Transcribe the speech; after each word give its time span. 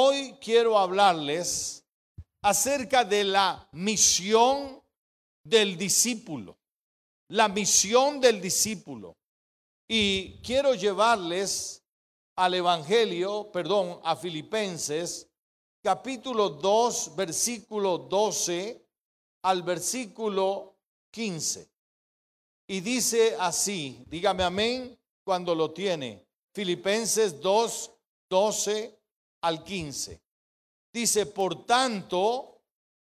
hoy 0.00 0.36
quiero 0.40 0.78
hablarles 0.78 1.84
acerca 2.42 3.04
de 3.04 3.24
la 3.24 3.68
misión 3.72 4.80
del 5.42 5.76
discípulo. 5.76 6.56
La 7.28 7.48
misión 7.48 8.20
del 8.20 8.40
discípulo. 8.40 9.16
Y 9.88 10.40
quiero 10.42 10.74
llevarles 10.74 11.82
al 12.36 12.54
Evangelio, 12.54 13.50
perdón, 13.50 14.00
a 14.04 14.14
Filipenses, 14.14 15.28
capítulo 15.82 16.50
2, 16.50 17.16
versículo 17.16 17.98
12 17.98 18.86
al 19.42 19.62
versículo 19.62 20.76
15. 21.10 21.68
Y 22.68 22.80
dice 22.80 23.36
así, 23.40 24.04
dígame 24.06 24.44
amén 24.44 24.96
cuando 25.24 25.54
lo 25.54 25.72
tiene. 25.72 26.24
Filipenses 26.52 27.40
2, 27.40 27.90
12 28.28 28.97
al 29.42 29.62
15. 29.64 30.20
Dice, 30.92 31.26
por 31.26 31.66
tanto, 31.66 32.62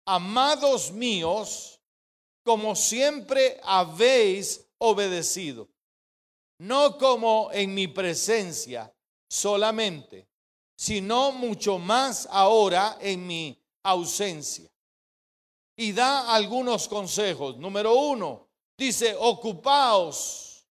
amados 0.06 0.92
míos, 0.92 1.80
como 2.44 2.76
siempre 2.76 3.60
habéis 3.64 4.66
obedecido, 4.80 5.70
no 6.60 6.98
como 6.98 7.50
en 7.52 7.74
mi 7.74 7.88
presencia 7.88 8.94
solamente, 9.30 10.28
sino 10.76 11.32
mucho 11.32 11.78
más 11.78 12.28
ahora 12.32 12.98
en 13.02 13.28
mi 13.28 13.62
ausencia. 13.84 14.70
Y 15.76 15.94
da 15.94 16.34
algunos 16.34 16.88
consejos. 16.88 17.58
Número 17.58 17.94
uno, 17.96 18.48
dice, 18.78 19.16
ocupaos 19.18 20.66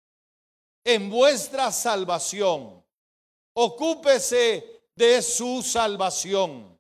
en 0.84 1.10
vuestra 1.10 1.72
salvación. 1.72 2.84
Ocúpese 3.54 4.75
de 4.96 5.22
su 5.22 5.62
salvación. 5.62 6.80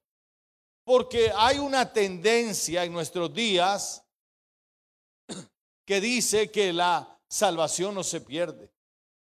Porque 0.83 1.31
hay 1.35 1.58
una 1.58 1.91
tendencia 1.91 2.83
en 2.83 2.94
nuestros 2.94 3.33
días 3.33 4.03
que 5.85 5.99
dice 5.99 6.52
que 6.52 6.72
la 6.72 7.19
salvación 7.27 7.95
no 7.95 8.03
se 8.03 8.22
pierde. 8.22 8.72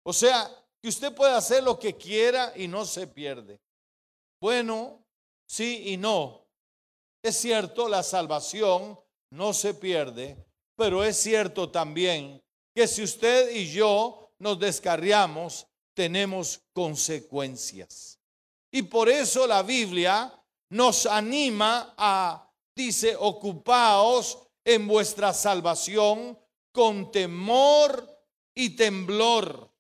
O 0.03 0.14
sea, 0.14 0.50
que 0.81 0.89
usted 0.89 1.14
puede 1.14 1.34
hacer 1.34 1.64
lo 1.64 1.80
que 1.80 1.95
quiera 1.95 2.53
y 2.56 2.67
no 2.67 2.86
se 2.86 3.08
pierde. 3.08 3.59
Bueno, 4.39 5.06
sí 5.45 5.84
y 5.88 5.97
no. 5.97 6.45
Es 7.23 7.38
cierto, 7.38 7.89
la 7.89 8.03
salvación 8.03 9.00
no 9.31 9.53
se 9.53 9.73
pierde, 9.73 10.38
pero 10.75 11.03
es 11.03 11.17
cierto 11.17 11.69
también 11.69 12.41
que 12.75 12.88
si 12.88 13.03
usted 13.03 13.50
y 13.52 13.72
yo 13.72 14.31
nos 14.39 14.59
descarriamos, 14.59 15.67
tenemos 15.94 16.62
consecuencias. 16.73 18.16
Y 18.78 18.83
por 18.83 19.09
eso 19.09 19.47
la 19.47 19.64
Biblia 19.64 20.31
nos 20.70 21.08
anima 21.08 21.95
a, 21.97 22.47
dice, 22.75 23.16
ocupaos 23.19 24.38
en 24.64 24.88
vuestra 24.88 25.34
salvación 25.34 26.38
con 26.72 27.11
temor 27.11 28.08
y 28.53 28.75
temblor, 28.75 29.73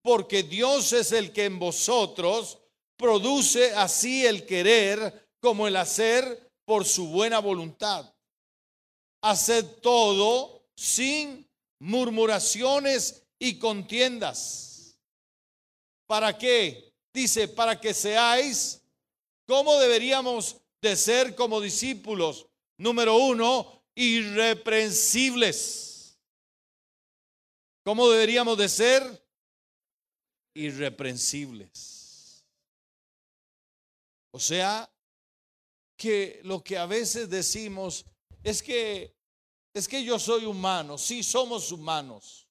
porque 0.00 0.42
Dios 0.42 0.94
es 0.94 1.12
el 1.12 1.34
que 1.34 1.44
en 1.44 1.58
vosotros 1.58 2.56
produce 2.96 3.74
así 3.74 4.24
el 4.24 4.46
querer 4.46 5.28
como 5.38 5.68
el 5.68 5.76
hacer 5.76 6.50
por 6.64 6.86
su 6.86 7.08
buena 7.08 7.40
voluntad. 7.40 8.10
Haced 9.20 9.66
todo 9.82 10.62
sin 10.74 11.46
murmuraciones 11.78 13.22
y 13.38 13.58
contiendas. 13.58 14.98
¿Para 16.06 16.38
qué? 16.38 16.93
Dice, 17.14 17.48
para 17.48 17.80
que 17.80 17.94
seáis 17.94 18.82
como 19.46 19.78
deberíamos 19.78 20.58
de 20.82 20.96
ser 20.96 21.34
como 21.34 21.60
discípulos. 21.60 22.46
Número 22.76 23.16
uno, 23.16 23.82
irreprensibles. 23.94 26.18
¿Cómo 27.84 28.10
deberíamos 28.10 28.58
de 28.58 28.68
ser? 28.68 29.24
Irreprensibles. 30.54 32.44
O 34.32 34.40
sea, 34.40 34.90
que 35.96 36.40
lo 36.42 36.64
que 36.64 36.76
a 36.76 36.86
veces 36.86 37.30
decimos 37.30 38.04
es 38.42 38.60
que 38.62 39.14
es 39.72 39.88
que 39.88 40.04
yo 40.04 40.18
soy 40.20 40.44
humano, 40.44 40.96
sí 40.96 41.24
somos 41.24 41.72
humanos, 41.72 42.46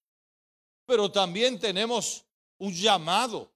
pero 0.85 1.09
también 1.09 1.57
tenemos 1.57 2.25
un 2.57 2.73
llamado, 2.73 3.52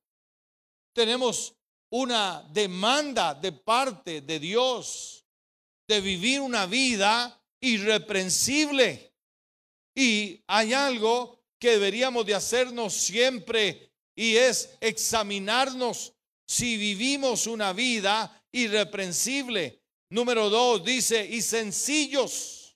tenemos 0.98 1.54
una 1.92 2.44
demanda 2.52 3.36
de 3.36 3.52
parte 3.52 4.22
de 4.22 4.40
Dios 4.40 5.24
de 5.88 6.02
vivir 6.02 6.42
una 6.42 6.66
vida 6.66 7.40
irreprensible. 7.62 9.14
Y 9.96 10.44
hay 10.48 10.74
algo 10.74 11.40
que 11.60 11.74
deberíamos 11.74 12.26
de 12.26 12.34
hacernos 12.34 12.96
siempre 12.96 13.92
y 14.16 14.38
es 14.38 14.72
examinarnos 14.82 16.14
si 16.48 16.78
vivimos 16.78 17.46
una 17.46 17.74
vida 17.74 18.44
irreprensible. 18.52 19.84
Número 20.10 20.50
dos 20.50 20.84
dice, 20.84 21.24
y 21.24 21.44
sencillos. 21.44 22.76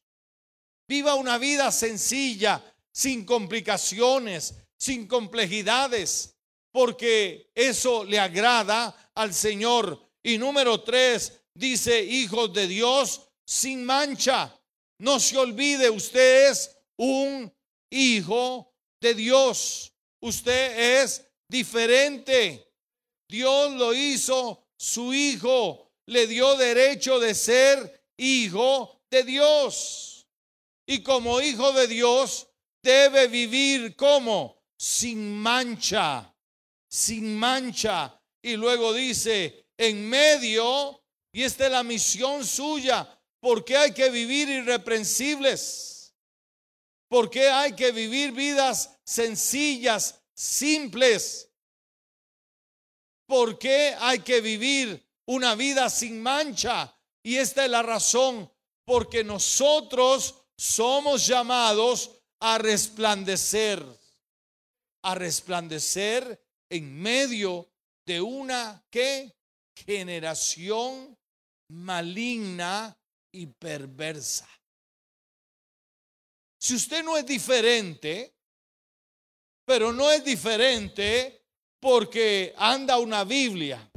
Viva 0.87 1.15
una 1.15 1.39
vida 1.39 1.71
sencilla, 1.71 2.63
sin 2.91 3.25
complicaciones, 3.25 4.53
sin 4.77 5.07
complejidades, 5.07 6.35
porque 6.71 7.51
eso 7.53 8.03
le 8.03 8.19
agrada 8.19 9.11
al 9.15 9.33
Señor. 9.33 9.99
Y 10.23 10.37
número 10.37 10.81
tres 10.81 11.33
dice, 11.53 12.01
hijos 12.01 12.53
de 12.53 12.67
Dios, 12.67 13.21
sin 13.45 13.83
mancha. 13.83 14.57
No 14.99 15.19
se 15.19 15.37
olvide, 15.37 15.89
usted 15.89 16.51
es 16.51 16.75
un 16.97 17.51
hijo 17.89 18.73
de 19.01 19.13
Dios. 19.13 19.91
Usted 20.21 21.01
es 21.01 21.25
diferente. 21.47 22.71
Dios 23.27 23.71
lo 23.73 23.93
hizo 23.93 24.67
su 24.77 25.13
hijo, 25.13 25.91
le 26.05 26.27
dio 26.27 26.55
derecho 26.55 27.19
de 27.19 27.33
ser 27.33 28.05
hijo 28.17 29.01
de 29.09 29.23
Dios. 29.23 30.27
Y 30.85 31.01
como 31.01 31.41
hijo 31.41 31.71
de 31.73 31.87
Dios 31.87 32.47
debe 32.83 33.27
vivir 33.27 33.95
como 33.95 34.61
sin 34.77 35.33
mancha, 35.33 36.30
sin 36.91 37.37
mancha. 37.37 38.19
Y 38.41 38.57
luego 38.57 38.93
dice, 38.93 39.67
en 39.77 40.09
medio, 40.09 41.01
y 41.31 41.43
esta 41.43 41.65
es 41.65 41.71
la 41.71 41.83
misión 41.83 42.45
suya, 42.45 43.07
porque 43.39 43.77
hay 43.77 43.93
que 43.93 44.09
vivir 44.09 44.49
irreprensibles? 44.49 45.91
porque 47.11 47.49
hay 47.49 47.73
que 47.73 47.91
vivir 47.91 48.31
vidas 48.31 48.97
sencillas, 49.03 50.23
simples? 50.33 51.51
¿Por 53.27 53.59
qué 53.59 53.93
hay 53.99 54.19
que 54.19 54.39
vivir 54.39 55.05
una 55.25 55.55
vida 55.55 55.89
sin 55.89 56.23
mancha? 56.23 56.97
Y 57.21 57.35
esta 57.35 57.65
es 57.65 57.69
la 57.69 57.81
razón, 57.81 58.49
porque 58.85 59.25
nosotros 59.25 60.35
somos 60.55 61.27
llamados 61.27 62.11
a 62.39 62.57
resplandecer, 62.57 63.85
a 65.01 65.13
resplandecer 65.13 66.41
en 66.71 67.01
medio 67.01 67.69
de 68.05 68.21
una 68.21 68.81
¿qué? 68.89 69.35
generación 69.75 71.17
maligna 71.69 72.97
y 73.31 73.45
perversa. 73.45 74.49
Si 76.59 76.75
usted 76.75 77.03
no 77.03 77.17
es 77.17 77.25
diferente, 77.25 78.33
pero 79.65 79.91
no 79.91 80.11
es 80.11 80.23
diferente 80.23 81.45
porque 81.79 82.53
anda 82.57 82.97
una 82.99 83.23
Biblia. 83.23 83.89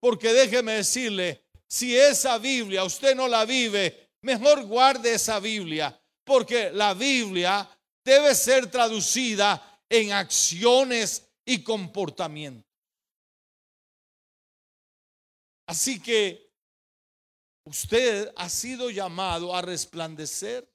Porque 0.00 0.32
déjeme 0.32 0.72
decirle, 0.72 1.44
si 1.66 1.96
esa 1.96 2.38
Biblia 2.38 2.84
usted 2.84 3.14
no 3.14 3.28
la 3.28 3.44
vive, 3.44 4.10
mejor 4.22 4.64
guarde 4.64 5.14
esa 5.14 5.38
Biblia. 5.38 6.00
Porque 6.24 6.70
la 6.70 6.94
Biblia 6.94 7.68
debe 8.04 8.34
ser 8.34 8.70
traducida 8.70 9.82
en 9.88 10.12
acciones 10.12 11.29
y 11.50 11.64
comportamientos. 11.64 12.70
Así 15.66 16.00
que 16.00 16.48
usted 17.64 18.32
ha 18.36 18.48
sido 18.48 18.88
llamado 18.88 19.52
a 19.52 19.60
resplandecer, 19.60 20.72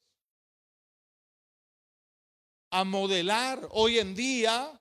a 2.71 2.83
modelar. 2.83 3.65
Hoy 3.71 3.99
en 3.99 4.15
día 4.15 4.77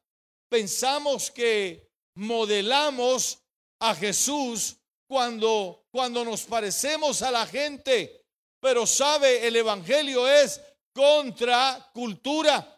pensamos 0.49 1.31
que 1.31 1.89
modelamos 2.17 3.39
a 3.79 3.95
Jesús 3.95 4.77
cuando, 5.07 5.87
cuando 5.93 6.25
nos 6.25 6.43
parecemos 6.43 7.23
a 7.23 7.31
la 7.31 7.47
gente, 7.47 8.27
pero 8.59 8.85
sabe, 8.85 9.47
el 9.47 9.55
Evangelio 9.55 10.27
es 10.27 10.61
contra 10.93 11.89
cultura. 11.95 12.74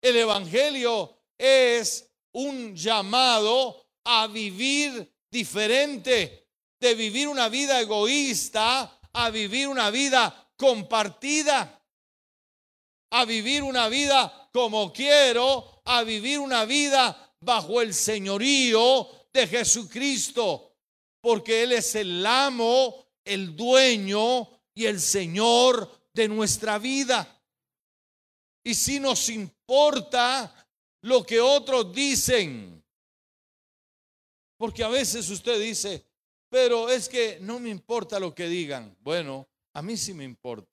El 0.00 0.16
Evangelio 0.16 1.18
es 1.36 2.08
un 2.32 2.74
llamado 2.74 3.86
a 4.04 4.26
vivir 4.26 5.12
diferente 5.30 6.48
de 6.78 6.94
vivir 6.94 7.28
una 7.28 7.48
vida 7.48 7.80
egoísta 7.80 8.96
a 9.16 9.30
vivir 9.30 9.66
una 9.66 9.90
vida 9.90 10.52
compartida, 10.56 11.82
a 13.10 13.24
vivir 13.24 13.62
una 13.62 13.88
vida 13.88 14.50
como 14.52 14.92
quiero, 14.92 15.80
a 15.86 16.02
vivir 16.02 16.38
una 16.38 16.66
vida 16.66 17.34
bajo 17.40 17.80
el 17.80 17.94
señorío 17.94 19.08
de 19.32 19.46
Jesucristo, 19.46 20.76
porque 21.22 21.62
Él 21.62 21.72
es 21.72 21.94
el 21.94 22.26
amo, 22.26 23.06
el 23.24 23.56
dueño 23.56 24.48
y 24.74 24.84
el 24.84 25.00
Señor 25.00 26.10
de 26.12 26.28
nuestra 26.28 26.78
vida. 26.78 27.35
Y 28.66 28.74
si 28.74 28.98
nos 28.98 29.28
importa 29.28 30.52
lo 31.02 31.24
que 31.24 31.40
otros 31.40 31.94
dicen, 31.94 32.84
porque 34.58 34.82
a 34.82 34.88
veces 34.88 35.30
usted 35.30 35.60
dice, 35.60 36.04
pero 36.50 36.90
es 36.90 37.08
que 37.08 37.38
no 37.40 37.60
me 37.60 37.70
importa 37.70 38.18
lo 38.18 38.34
que 38.34 38.48
digan. 38.48 38.96
Bueno, 39.02 39.48
a 39.72 39.82
mí 39.82 39.96
sí 39.96 40.12
me 40.14 40.24
importa. 40.24 40.68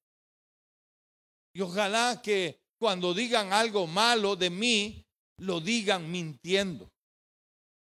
Y 1.54 1.62
ojalá 1.62 2.20
que 2.20 2.60
cuando 2.80 3.14
digan 3.14 3.54
algo 3.54 3.86
malo 3.86 4.36
de 4.36 4.50
mí, 4.50 5.06
lo 5.38 5.62
digan 5.62 6.12
mintiendo. 6.12 6.92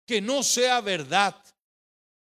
Que 0.07 0.21
no 0.21 0.41
sea 0.41 0.79
verdad. 0.79 1.35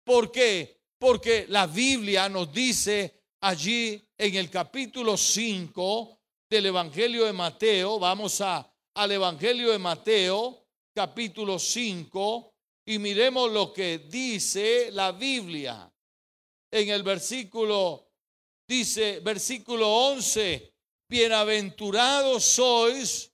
¿Por 0.04 0.30
qué? 0.30 0.82
Porque 1.00 1.46
la 1.48 1.68
Biblia 1.68 2.28
nos 2.28 2.52
dice 2.52 3.24
allí 3.40 4.06
en 4.18 4.36
el 4.36 4.50
capítulo 4.50 5.16
5 5.16 6.21
del 6.52 6.66
Evangelio 6.66 7.24
de 7.24 7.32
Mateo, 7.32 7.98
vamos 7.98 8.42
a, 8.42 8.70
al 8.96 9.12
Evangelio 9.14 9.72
de 9.72 9.80
Mateo, 9.80 10.68
capítulo 10.94 11.58
5, 11.58 12.54
y 12.88 13.00
miremos 13.00 13.50
lo 13.50 13.72
que 13.72 14.00
dice 14.00 14.92
la 14.92 15.14
Biblia. 15.14 15.90
En 16.70 16.90
el 16.90 17.04
versículo, 17.04 18.06
dice, 18.68 19.22
versículo 19.22 19.88
11, 20.10 20.74
bienaventurados 21.08 22.44
sois 22.44 23.32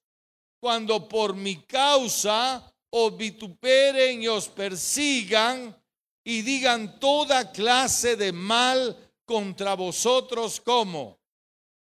cuando 0.59 1.09
por 1.09 1.35
mi 1.35 1.63
causa 1.63 2.71
os 2.91 3.17
vituperen 3.17 4.21
y 4.21 4.27
os 4.27 4.47
persigan 4.47 5.75
y 6.23 6.43
digan 6.43 6.99
toda 6.99 7.51
clase 7.51 8.15
de 8.15 8.31
mal 8.31 8.95
contra 9.25 9.73
vosotros 9.73 10.61
como 10.61 11.16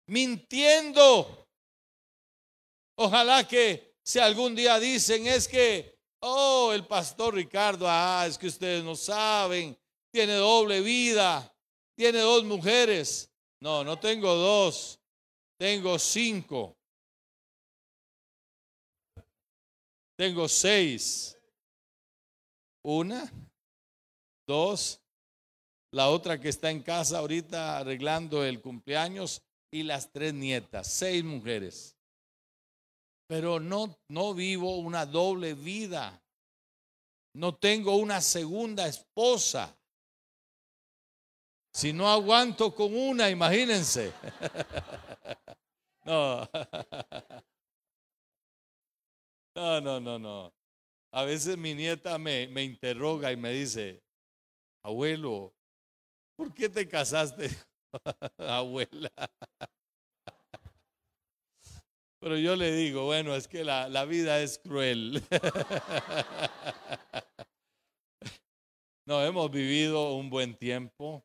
mintiendo. 0.07 1.47
Ojalá 2.97 3.47
que 3.47 3.95
si 4.03 4.19
algún 4.19 4.55
día 4.55 4.79
dicen 4.79 5.27
es 5.27 5.47
que 5.47 5.95
Oh, 6.27 6.73
el 6.73 6.87
pastor 6.87 7.35
Ricardo, 7.35 7.85
ah, 7.87 8.25
es 8.27 8.35
que 8.35 8.47
ustedes 8.47 8.83
no 8.83 8.95
saben, 8.95 9.77
tiene 10.11 10.33
doble 10.33 10.81
vida, 10.81 11.55
tiene 11.95 12.17
dos 12.17 12.43
mujeres. 12.43 13.31
No, 13.59 13.83
no 13.83 13.99
tengo 13.99 14.33
dos, 14.33 14.99
tengo 15.55 15.99
cinco. 15.99 16.75
Tengo 20.17 20.47
seis. 20.47 21.37
Una, 22.83 23.31
dos, 24.47 24.99
la 25.91 26.09
otra 26.09 26.39
que 26.39 26.49
está 26.49 26.71
en 26.71 26.81
casa 26.81 27.19
ahorita 27.19 27.77
arreglando 27.77 28.43
el 28.43 28.61
cumpleaños 28.61 29.43
y 29.71 29.83
las 29.83 30.11
tres 30.11 30.33
nietas, 30.33 30.87
seis 30.87 31.23
mujeres 31.23 31.95
pero 33.27 33.59
no, 33.59 33.97
no 34.09 34.33
vivo 34.33 34.77
una 34.77 35.05
doble 35.05 35.53
vida. 35.53 36.21
No 37.33 37.55
tengo 37.55 37.95
una 37.97 38.21
segunda 38.21 38.87
esposa. 38.87 39.75
Si 41.73 41.91
no 41.91 42.09
aguanto 42.09 42.73
con 42.73 42.95
una, 42.95 43.29
imagínense. 43.29 44.13
No. 46.05 46.47
No, 49.55 49.79
no, 49.79 50.01
no, 50.01 50.19
no. 50.19 50.53
A 51.13 51.23
veces 51.23 51.57
mi 51.57 51.73
nieta 51.73 52.17
me, 52.17 52.45
me 52.49 52.61
interroga 52.61 53.31
y 53.31 53.37
me 53.37 53.51
dice, 53.53 54.03
abuelo, 54.83 55.55
¿por 56.35 56.53
qué 56.53 56.67
te 56.67 56.85
casaste? 56.85 57.49
Abuela. 58.37 59.11
Pero 62.19 62.37
yo 62.37 62.55
le 62.55 62.71
digo, 62.71 63.05
bueno, 63.05 63.35
es 63.35 63.47
que 63.47 63.63
la, 63.63 63.87
la 63.87 64.05
vida 64.05 64.41
es 64.41 64.57
cruel. 64.57 65.21
no, 69.05 69.23
hemos 69.23 69.51
vivido 69.51 70.15
un 70.15 70.29
buen 70.29 70.55
tiempo. 70.55 71.23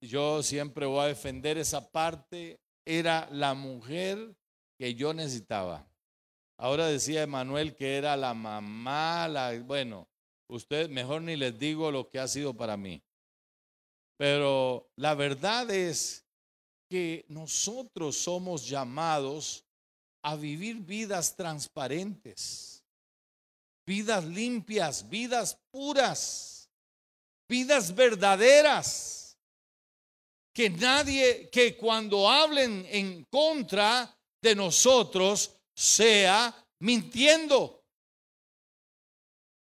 Yo 0.00 0.42
siempre 0.42 0.86
voy 0.86 1.04
a 1.04 1.08
defender 1.08 1.58
esa 1.58 1.90
parte. 1.90 2.60
Era 2.86 3.28
la 3.30 3.54
mujer 3.54 4.34
que 4.78 4.94
yo 4.94 5.12
necesitaba. 5.12 5.86
Ahora 6.56 6.86
decía 6.86 7.22
Emanuel 7.22 7.74
que 7.74 7.96
era 7.96 8.16
la 8.16 8.32
mamá, 8.32 9.28
la, 9.28 9.58
bueno, 9.60 10.08
usted 10.48 10.88
mejor 10.88 11.22
ni 11.22 11.36
les 11.36 11.58
digo 11.58 11.90
lo 11.90 12.08
que 12.08 12.20
ha 12.20 12.28
sido 12.28 12.54
para 12.54 12.76
mí. 12.76 13.02
Pero 14.16 14.90
la 14.96 15.14
verdad 15.14 15.70
es 15.70 16.24
que 16.88 17.24
nosotros 17.28 18.16
somos 18.16 18.68
llamados 18.68 19.64
a 20.22 20.36
vivir 20.36 20.76
vidas 20.76 21.36
transparentes, 21.36 22.84
vidas 23.86 24.24
limpias, 24.24 25.08
vidas 25.08 25.58
puras, 25.70 26.70
vidas 27.48 27.94
verdaderas. 27.94 29.36
Que 30.54 30.70
nadie, 30.70 31.50
que 31.50 31.76
cuando 31.76 32.28
hablen 32.28 32.86
en 32.88 33.24
contra 33.24 34.16
de 34.40 34.54
nosotros, 34.54 35.50
sea 35.74 36.54
mintiendo. 36.78 37.82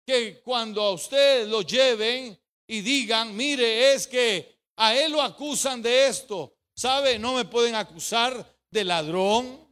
Que 0.08 0.42
cuando 0.42 0.82
a 0.82 0.94
usted 0.94 1.48
lo 1.48 1.62
lleven 1.62 2.39
y 2.70 2.82
digan, 2.82 3.36
mire, 3.36 3.94
es 3.94 4.06
que 4.06 4.56
a 4.78 4.96
él 4.96 5.12
lo 5.12 5.24
acusan 5.24 5.82
de 5.82 6.08
esto. 6.08 6.54
¿Sabe? 6.76 7.18
No 7.18 7.34
me 7.34 7.44
pueden 7.44 7.74
acusar 7.74 8.56
de 8.70 8.84
ladrón, 8.84 9.68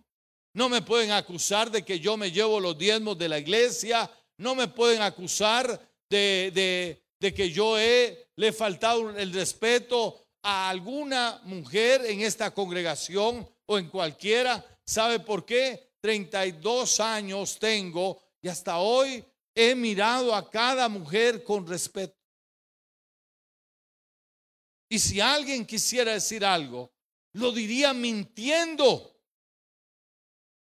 no 0.55 0.67
me 0.67 0.81
pueden 0.81 1.11
acusar 1.11 1.69
de 1.69 1.85
que 1.85 1.99
yo 1.99 2.17
me 2.17 2.31
llevo 2.31 2.59
los 2.59 2.75
diezmos 2.75 3.15
de 3.15 3.29
la 3.29 3.38
iglesia. 3.38 4.11
No 4.39 4.56
me 4.56 4.68
pueden 4.68 5.04
acusar 5.04 5.80
de, 6.09 6.99
que 7.19 7.51
yo 7.51 7.77
he, 7.77 8.30
le 8.35 8.47
he 8.47 8.51
faltado 8.51 9.11
el 9.11 9.31
respeto 9.31 10.25
a 10.42 10.68
alguna 10.68 11.39
mujer 11.44 12.04
en 12.04 12.21
esta 12.21 12.51
congregación 12.51 13.47
o 13.68 13.77
en 13.77 13.89
cualquiera. 13.89 14.66
¿Sabe 14.83 15.19
por 15.19 15.45
qué? 15.45 15.92
32 16.01 16.99
años 16.99 17.59
tengo 17.59 18.19
y 18.42 18.47
hasta 18.47 18.80
hoy 18.80 19.23
he 19.54 19.75
mirado 19.75 20.33
a 20.33 20.49
cada 20.49 20.89
mujer 20.89 21.44
con 21.44 21.68
respeto. 21.68 22.18
Y 24.89 24.99
si 24.99 25.19
alguien 25.19 25.65
quisiera 25.65 26.13
decir 26.13 26.45
algo, 26.45 26.91
lo 27.33 27.51
diría 27.51 27.94
mintiendo 27.94 29.17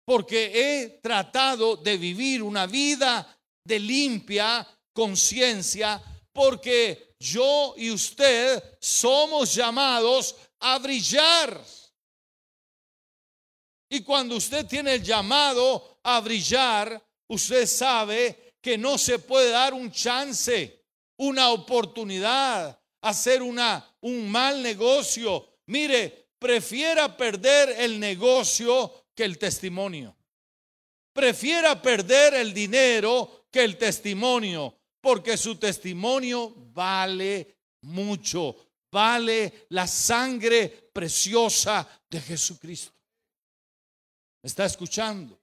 porque 0.07 0.53
he 0.55 0.89
tratado 1.01 1.77
de 1.77 1.97
vivir 1.97 2.43
una 2.43 2.67
vida 2.67 3.27
de 3.65 3.81
limpia 3.81 4.67
conciencia, 4.93 6.01
porque 6.33 7.17
yo 7.19 7.75
y 7.77 7.91
usted 7.91 8.63
somos 8.81 9.53
llamados 9.53 10.37
a 10.61 10.79
brillar. 10.79 11.61
Y 13.91 14.01
cuando 14.03 14.37
usted 14.37 14.67
tiene 14.67 14.95
el 14.95 15.03
llamado 15.03 15.99
a 16.05 16.21
brillar, 16.21 17.03
usted 17.29 17.67
sabe 17.67 18.55
que 18.61 18.79
no 18.79 18.99
se 18.99 19.19
puede 19.19 19.51
dar 19.51 19.75
un 19.75 19.91
chance, 19.91 20.85
una 21.19 21.51
oportunidad, 21.51 22.81
hacer 23.03 23.43
una, 23.43 23.96
un 24.07 24.31
mal 24.31 24.63
negocio. 24.63 25.61
Mire, 25.67 26.31
prefiera 26.39 27.17
perder 27.17 27.71
el 27.81 27.99
negocio 27.99 29.09
que 29.15 29.25
el 29.25 29.39
testimonio. 29.39 30.17
Prefiera 31.13 31.81
perder 31.81 32.35
el 32.35 32.53
dinero 32.53 33.47
que 33.51 33.65
el 33.65 33.77
testimonio, 33.77 34.79
porque 35.01 35.37
su 35.37 35.57
testimonio 35.57 36.55
vale 36.73 37.57
mucho, 37.83 38.55
vale 38.93 39.67
la 39.71 39.87
sangre 39.87 40.69
preciosa 40.93 41.89
de 42.09 42.21
Jesucristo. 42.21 42.93
¿Está 44.43 44.67
escuchando? 44.67 45.41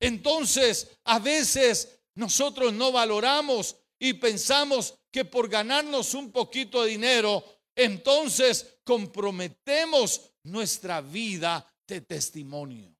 Entonces, 0.00 0.90
a 1.04 1.18
veces 1.18 2.00
nosotros 2.16 2.72
no 2.72 2.92
valoramos 2.92 3.76
y 3.98 4.14
pensamos 4.14 4.94
que 5.10 5.24
por 5.24 5.48
ganarnos 5.48 6.12
un 6.14 6.32
poquito 6.32 6.82
de 6.82 6.90
dinero, 6.90 7.44
entonces 7.74 8.78
comprometemos 8.84 10.30
nuestra 10.42 11.00
vida 11.00 11.66
de 11.86 12.00
testimonio 12.00 12.94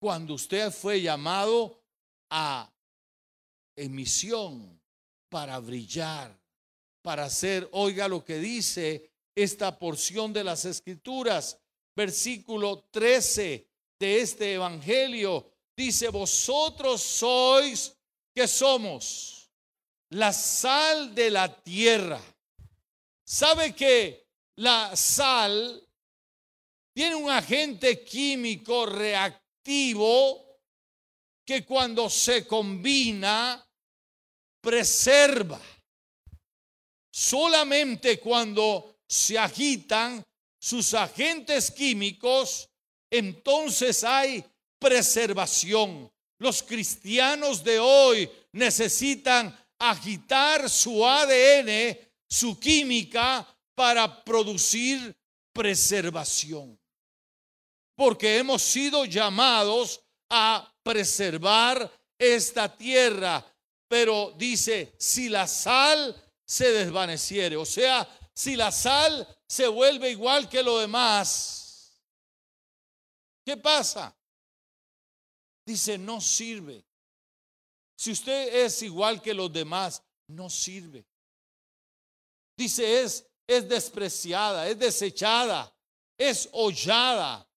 cuando 0.00 0.34
usted 0.34 0.72
fue 0.72 1.02
llamado 1.02 1.78
a 2.30 2.72
emisión 3.76 4.80
para 5.28 5.58
brillar, 5.58 6.36
para 7.02 7.24
hacer, 7.24 7.68
oiga 7.72 8.08
lo 8.08 8.24
que 8.24 8.38
dice 8.38 9.10
esta 9.34 9.78
porción 9.78 10.32
de 10.32 10.42
las 10.42 10.64
escrituras, 10.64 11.58
versículo 11.94 12.88
13 12.90 13.68
de 13.98 14.20
este 14.20 14.54
evangelio, 14.54 15.52
dice, 15.76 16.08
vosotros 16.08 17.02
sois 17.02 17.94
que 18.34 18.48
somos 18.48 19.50
la 20.10 20.32
sal 20.32 21.14
de 21.14 21.30
la 21.30 21.62
tierra. 21.62 22.20
¿Sabe 23.32 23.76
que 23.76 24.26
la 24.56 24.96
sal 24.96 25.80
tiene 26.92 27.14
un 27.14 27.30
agente 27.30 28.02
químico 28.02 28.86
reactivo 28.86 30.58
que 31.46 31.64
cuando 31.64 32.10
se 32.10 32.44
combina 32.44 33.64
preserva. 34.60 35.60
Solamente 37.12 38.18
cuando 38.18 38.96
se 39.06 39.38
agitan 39.38 40.24
sus 40.58 40.92
agentes 40.94 41.70
químicos, 41.70 42.68
entonces 43.08 44.02
hay 44.02 44.44
preservación. 44.76 46.10
Los 46.38 46.64
cristianos 46.64 47.62
de 47.62 47.78
hoy 47.78 48.28
necesitan 48.54 49.56
agitar 49.78 50.68
su 50.68 51.06
ADN, 51.06 51.96
su 52.30 52.58
química, 52.58 53.46
para 53.74 54.22
producir 54.24 55.16
preservación. 55.54 56.78
Porque 57.96 58.36
hemos 58.36 58.60
sido 58.60 59.06
llamados 59.06 60.00
a 60.28 60.70
preservar 60.82 61.90
esta 62.18 62.76
tierra. 62.76 63.44
Pero 63.88 64.34
dice, 64.36 64.94
si 64.98 65.30
la 65.30 65.46
sal 65.46 66.14
se 66.44 66.70
desvaneciere, 66.72 67.56
o 67.56 67.64
sea, 67.64 68.06
si 68.34 68.54
la 68.54 68.70
sal 68.70 69.26
se 69.46 69.66
vuelve 69.66 70.10
igual 70.10 70.46
que 70.48 70.62
lo 70.62 70.78
demás, 70.78 71.98
¿qué 73.44 73.56
pasa? 73.56 74.14
Dice, 75.64 75.96
no 75.96 76.20
sirve. 76.20 76.84
Si 77.96 78.12
usted 78.12 78.64
es 78.64 78.82
igual 78.82 79.20
que 79.20 79.32
los 79.34 79.50
demás, 79.52 80.02
no 80.28 80.48
sirve. 80.48 81.09
Dice, 82.60 83.00
es, 83.00 83.26
es 83.46 83.66
despreciada, 83.66 84.68
es 84.68 84.78
desechada, 84.78 85.74
es 86.18 86.46
hollada. 86.52 87.48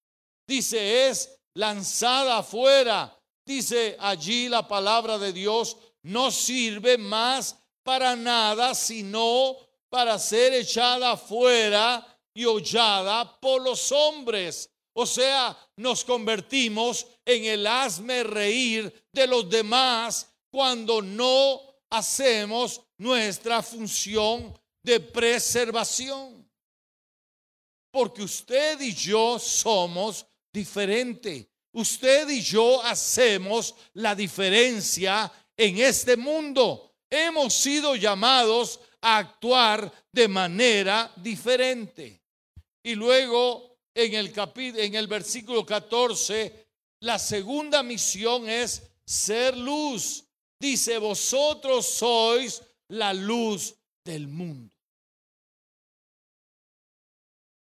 Dice, 0.47 1.09
es 1.09 1.29
lanzada 1.55 2.37
afuera. 2.37 3.13
Dice 3.45 3.97
allí 3.99 4.47
la 4.47 4.65
palabra 4.65 5.17
de 5.17 5.33
Dios, 5.33 5.75
no 6.03 6.31
sirve 6.31 6.97
más 6.97 7.59
para 7.83 8.15
nada, 8.15 8.73
sino 8.73 9.57
para 9.89 10.17
ser 10.17 10.53
echada 10.53 11.11
afuera 11.11 12.07
y 12.33 12.45
hollada 12.45 13.37
por 13.41 13.61
los 13.61 13.91
hombres. 13.91 14.69
O 14.93 15.05
sea, 15.05 15.57
nos 15.75 16.05
convertimos 16.05 17.05
en 17.25 17.43
el 17.43 17.67
hazme 17.67 18.23
reír 18.23 19.05
de 19.11 19.27
los 19.27 19.49
demás 19.49 20.33
cuando 20.49 21.01
no 21.01 21.59
hacemos 21.89 22.79
nuestra 22.97 23.61
función 23.61 24.57
de 24.83 24.99
preservación. 24.99 26.47
Porque 27.91 28.23
usted 28.23 28.79
y 28.81 28.93
yo 28.93 29.39
somos 29.39 30.25
diferente. 30.51 31.49
Usted 31.73 32.29
y 32.29 32.41
yo 32.41 32.83
hacemos 32.83 33.73
la 33.93 34.13
diferencia 34.13 35.31
en 35.57 35.79
este 35.79 36.17
mundo. 36.17 36.95
Hemos 37.09 37.53
sido 37.53 37.95
llamados 37.95 38.79
a 39.01 39.17
actuar 39.17 39.91
de 40.11 40.27
manera 40.27 41.11
diferente. 41.17 42.21
Y 42.83 42.95
luego 42.95 43.77
en 43.93 44.13
el 44.13 44.31
capítulo 44.31 44.83
en 44.83 44.95
el 44.95 45.07
versículo 45.07 45.65
14, 45.65 46.67
la 47.01 47.19
segunda 47.19 47.83
misión 47.83 48.49
es 48.49 48.81
ser 49.05 49.57
luz. 49.57 50.23
Dice, 50.59 50.97
"Vosotros 50.97 51.85
sois 51.85 52.61
la 52.87 53.13
luz 53.13 53.75
del 54.03 54.27
mundo." 54.27 54.72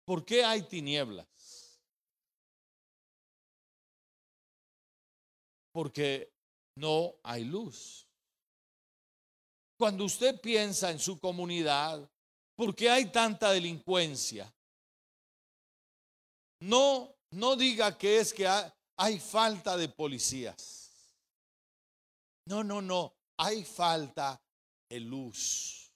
¿Por 0.10 0.26
qué 0.26 0.44
hay 0.44 0.64
tinieblas? 0.64 1.28
porque 5.72 6.34
no 6.76 7.16
hay 7.24 7.46
luz. 7.46 8.08
Cuando 9.78 10.04
usted 10.06 10.42
piensa 10.42 10.92
en 10.92 11.00
su 11.00 11.20
comunidad, 11.20 12.10
¿por 12.56 12.76
qué 12.76 12.90
hay 12.90 13.06
tanta 13.12 13.52
delincuencia? 13.52 14.54
No, 16.62 17.16
no 17.32 17.56
diga 17.56 17.98
que 17.98 18.20
es 18.20 18.34
que 18.34 18.46
hay, 18.98 19.20
falta 19.20 19.78
de 19.78 19.88
policías. 19.88 21.24
No, 22.46 22.64
no, 22.64 22.82
no, 22.82 23.14
hay 23.38 23.64
falta 23.64 24.42
de 24.90 25.00
luz. 25.00 25.89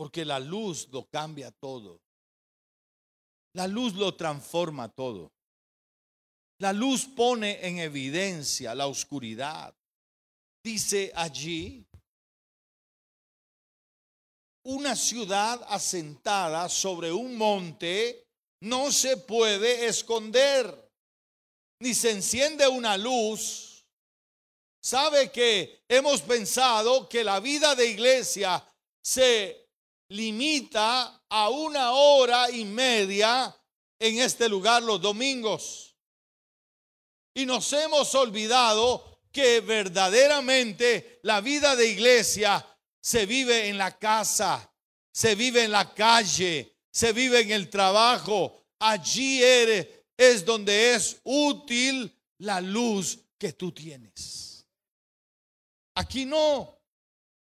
Porque 0.00 0.24
la 0.24 0.40
luz 0.40 0.88
lo 0.92 1.04
cambia 1.10 1.50
todo. 1.50 2.00
La 3.52 3.66
luz 3.66 3.92
lo 3.92 4.16
transforma 4.16 4.88
todo. 4.88 5.30
La 6.58 6.72
luz 6.72 7.04
pone 7.04 7.66
en 7.66 7.80
evidencia 7.80 8.74
la 8.74 8.86
oscuridad. 8.86 9.74
Dice 10.64 11.12
allí, 11.14 11.86
una 14.64 14.96
ciudad 14.96 15.62
asentada 15.68 16.70
sobre 16.70 17.12
un 17.12 17.36
monte 17.36 18.24
no 18.62 18.90
se 18.90 19.18
puede 19.18 19.84
esconder, 19.84 20.90
ni 21.82 21.92
se 21.92 22.12
enciende 22.12 22.66
una 22.66 22.96
luz. 22.96 23.84
Sabe 24.82 25.30
que 25.30 25.82
hemos 25.86 26.22
pensado 26.22 27.06
que 27.06 27.22
la 27.22 27.38
vida 27.38 27.74
de 27.74 27.86
iglesia 27.86 28.66
se 29.04 29.60
limita 30.10 31.24
a 31.28 31.48
una 31.48 31.92
hora 31.92 32.50
y 32.50 32.64
media 32.64 33.54
en 33.98 34.20
este 34.20 34.48
lugar 34.48 34.82
los 34.82 35.00
domingos. 35.00 35.96
Y 37.34 37.46
nos 37.46 37.72
hemos 37.72 38.14
olvidado 38.14 39.20
que 39.32 39.60
verdaderamente 39.60 41.20
la 41.22 41.40
vida 41.40 41.76
de 41.76 41.88
iglesia 41.88 42.66
se 43.00 43.26
vive 43.26 43.68
en 43.68 43.78
la 43.78 43.98
casa, 43.98 44.72
se 45.12 45.34
vive 45.34 45.64
en 45.64 45.72
la 45.72 45.94
calle, 45.94 46.76
se 46.90 47.12
vive 47.12 47.40
en 47.40 47.52
el 47.52 47.70
trabajo. 47.70 48.64
Allí 48.80 49.42
eres, 49.42 49.86
es 50.16 50.44
donde 50.44 50.94
es 50.94 51.20
útil 51.24 52.12
la 52.38 52.60
luz 52.60 53.18
que 53.38 53.52
tú 53.52 53.72
tienes. 53.72 54.66
Aquí 55.94 56.24
no. 56.24 56.78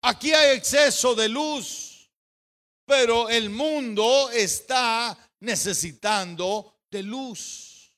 Aquí 0.02 0.32
hay 0.32 0.56
exceso 0.56 1.14
de 1.14 1.28
luz, 1.30 1.93
pero 2.84 3.28
el 3.28 3.50
mundo 3.50 4.30
está 4.30 5.16
necesitando 5.40 6.80
de 6.90 7.02
luz. 7.02 7.92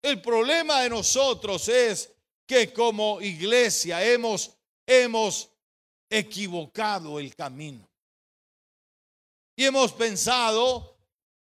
El 0.00 0.20
problema 0.20 0.82
de 0.82 0.90
nosotros 0.90 1.68
es 1.68 2.12
que 2.46 2.72
como 2.72 3.20
iglesia 3.20 4.04
hemos, 4.04 4.50
hemos 4.86 5.48
equivocado 6.10 7.18
el 7.18 7.34
camino. 7.34 7.88
Y 9.56 9.64
hemos 9.64 9.92
pensado 9.92 10.96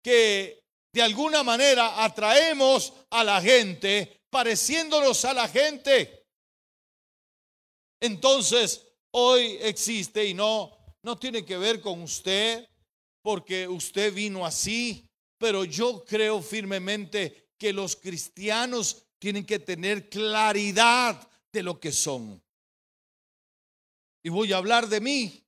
que 0.03 0.65
de 0.93 1.03
alguna 1.03 1.43
manera 1.43 2.05
atraemos 2.05 2.93
a 3.11 3.25
la 3.25 3.41
gente 3.41 4.23
pareciéndonos 4.31 5.25
a 5.25 5.35
la 5.35 5.49
gente. 5.49 6.27
Entonces, 8.01 8.87
hoy 9.13 9.59
existe 9.61 10.25
y 10.25 10.35
no 10.35 10.74
no 11.05 11.19
tiene 11.19 11.45
que 11.45 11.59
ver 11.59 11.81
con 11.81 12.01
usted 12.03 12.67
porque 13.23 13.69
usted 13.69 14.13
vino 14.13 14.45
así, 14.45 15.07
pero 15.39 15.65
yo 15.65 16.05
creo 16.05 16.41
firmemente 16.41 17.53
que 17.59 17.73
los 17.73 17.95
cristianos 17.95 19.05
tienen 19.19 19.45
que 19.45 19.59
tener 19.59 20.09
claridad 20.09 21.29
de 21.53 21.63
lo 21.63 21.79
que 21.79 21.93
son. 21.93 22.43
Y 24.23 24.31
voy 24.31 24.53
a 24.55 24.57
hablar 24.57 24.89
de 24.89 25.01
mí. 25.01 25.47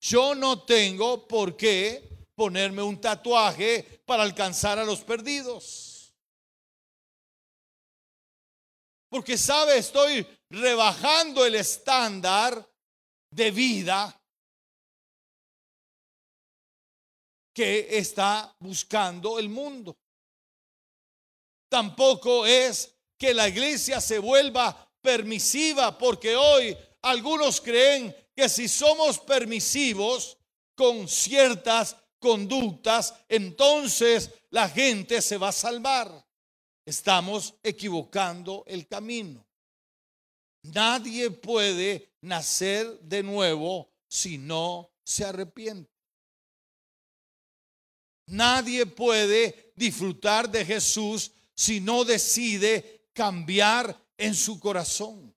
Yo 0.00 0.34
no 0.34 0.64
tengo 0.64 1.26
por 1.28 1.56
qué 1.56 2.26
ponerme 2.34 2.82
un 2.82 3.00
tatuaje 3.00 4.02
para 4.04 4.24
alcanzar 4.24 4.80
a 4.80 4.84
los 4.84 5.00
perdidos. 5.02 6.12
Porque, 9.08 9.38
¿sabe? 9.38 9.78
Estoy 9.78 10.26
rebajando 10.50 11.46
el 11.46 11.54
estándar 11.54 12.68
de 13.30 13.50
vida 13.52 14.18
que 17.58 17.98
está 17.98 18.54
buscando 18.60 19.36
el 19.36 19.48
mundo. 19.48 19.98
Tampoco 21.68 22.46
es 22.46 22.94
que 23.18 23.34
la 23.34 23.48
iglesia 23.48 24.00
se 24.00 24.20
vuelva 24.20 24.88
permisiva, 25.00 25.98
porque 25.98 26.36
hoy 26.36 26.76
algunos 27.02 27.60
creen 27.60 28.14
que 28.36 28.48
si 28.48 28.68
somos 28.68 29.18
permisivos 29.18 30.38
con 30.76 31.08
ciertas 31.08 31.96
conductas, 32.20 33.12
entonces 33.28 34.30
la 34.50 34.68
gente 34.68 35.20
se 35.20 35.36
va 35.36 35.48
a 35.48 35.52
salvar. 35.52 36.24
Estamos 36.86 37.54
equivocando 37.64 38.62
el 38.68 38.86
camino. 38.86 39.44
Nadie 40.62 41.32
puede 41.32 42.12
nacer 42.20 43.00
de 43.00 43.24
nuevo 43.24 43.90
si 44.06 44.38
no 44.38 44.92
se 45.02 45.24
arrepiente. 45.24 45.97
Nadie 48.28 48.86
puede 48.86 49.72
disfrutar 49.74 50.50
de 50.50 50.64
Jesús 50.64 51.32
si 51.54 51.80
no 51.80 52.04
decide 52.04 53.08
cambiar 53.12 53.96
en 54.16 54.34
su 54.34 54.60
corazón. 54.60 55.34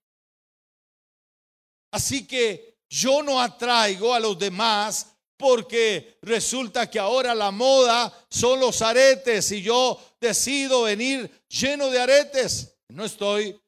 Así 1.90 2.26
que 2.26 2.78
yo 2.88 3.22
no 3.22 3.40
atraigo 3.40 4.12
a 4.14 4.20
los 4.20 4.38
demás 4.38 5.06
porque 5.36 6.18
resulta 6.22 6.88
que 6.90 6.98
ahora 6.98 7.34
la 7.34 7.50
moda 7.50 8.26
son 8.30 8.60
los 8.60 8.82
aretes 8.82 9.50
y 9.52 9.62
yo 9.62 9.98
decido 10.20 10.82
venir 10.82 11.30
lleno 11.48 11.90
de 11.90 11.98
aretes. 12.00 12.76
No 12.88 13.04
estoy 13.04 13.58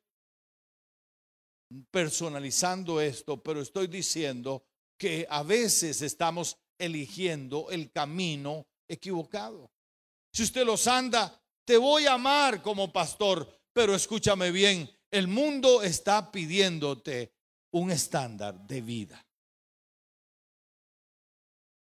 personalizando 1.91 3.01
esto, 3.01 3.43
pero 3.43 3.61
estoy 3.63 3.87
diciendo 3.87 4.65
que 4.99 5.27
a 5.29 5.43
veces 5.43 6.03
estamos 6.03 6.57
eligiendo 6.79 7.71
el 7.71 7.91
camino 7.91 8.67
equivocado. 8.89 9.71
Si 10.33 10.43
usted 10.43 10.65
los 10.65 10.87
anda, 10.87 11.41
te 11.65 11.77
voy 11.77 12.07
a 12.07 12.15
amar 12.15 12.61
como 12.63 12.93
pastor, 12.93 13.49
pero 13.73 13.95
escúchame 13.95 14.51
bien, 14.51 14.91
el 15.11 15.29
mundo 15.29 15.83
está 15.83 16.31
pidiéndote 16.31 17.33
un 17.71 17.91
estándar 17.91 18.55
de 18.67 18.81
vida. 18.81 19.25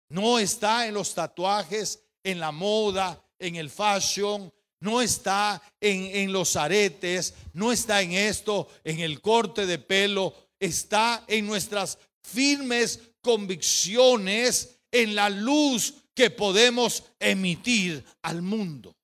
No 0.10 0.40
está 0.40 0.88
en 0.88 0.94
los 0.94 1.14
tatuajes, 1.14 2.04
en 2.24 2.40
la 2.40 2.52
moda, 2.52 3.22
en 3.40 3.56
el 3.56 3.70
fashion, 3.70 4.54
no 4.80 5.02
está 5.02 5.62
en, 5.80 6.16
en, 6.16 6.32
los 6.32 6.56
aretes, 6.56 7.34
no 7.54 7.72
está 7.72 8.02
en 8.02 8.12
esto, 8.12 8.68
en 8.84 9.00
el 9.00 9.22
corte 9.22 9.66
de 9.66 9.80
pelo, 9.80 10.34
está 10.60 11.24
en 11.28 11.48
nuestras 11.48 11.98
firmes 12.22 13.00
convicciones, 13.22 14.80
en 14.92 15.16
la 15.16 15.30
luz 15.30 16.05
que 16.16 16.30
podemos 16.30 17.04
emitir 17.20 18.04
al 18.22 18.42
mundo. 18.42 18.96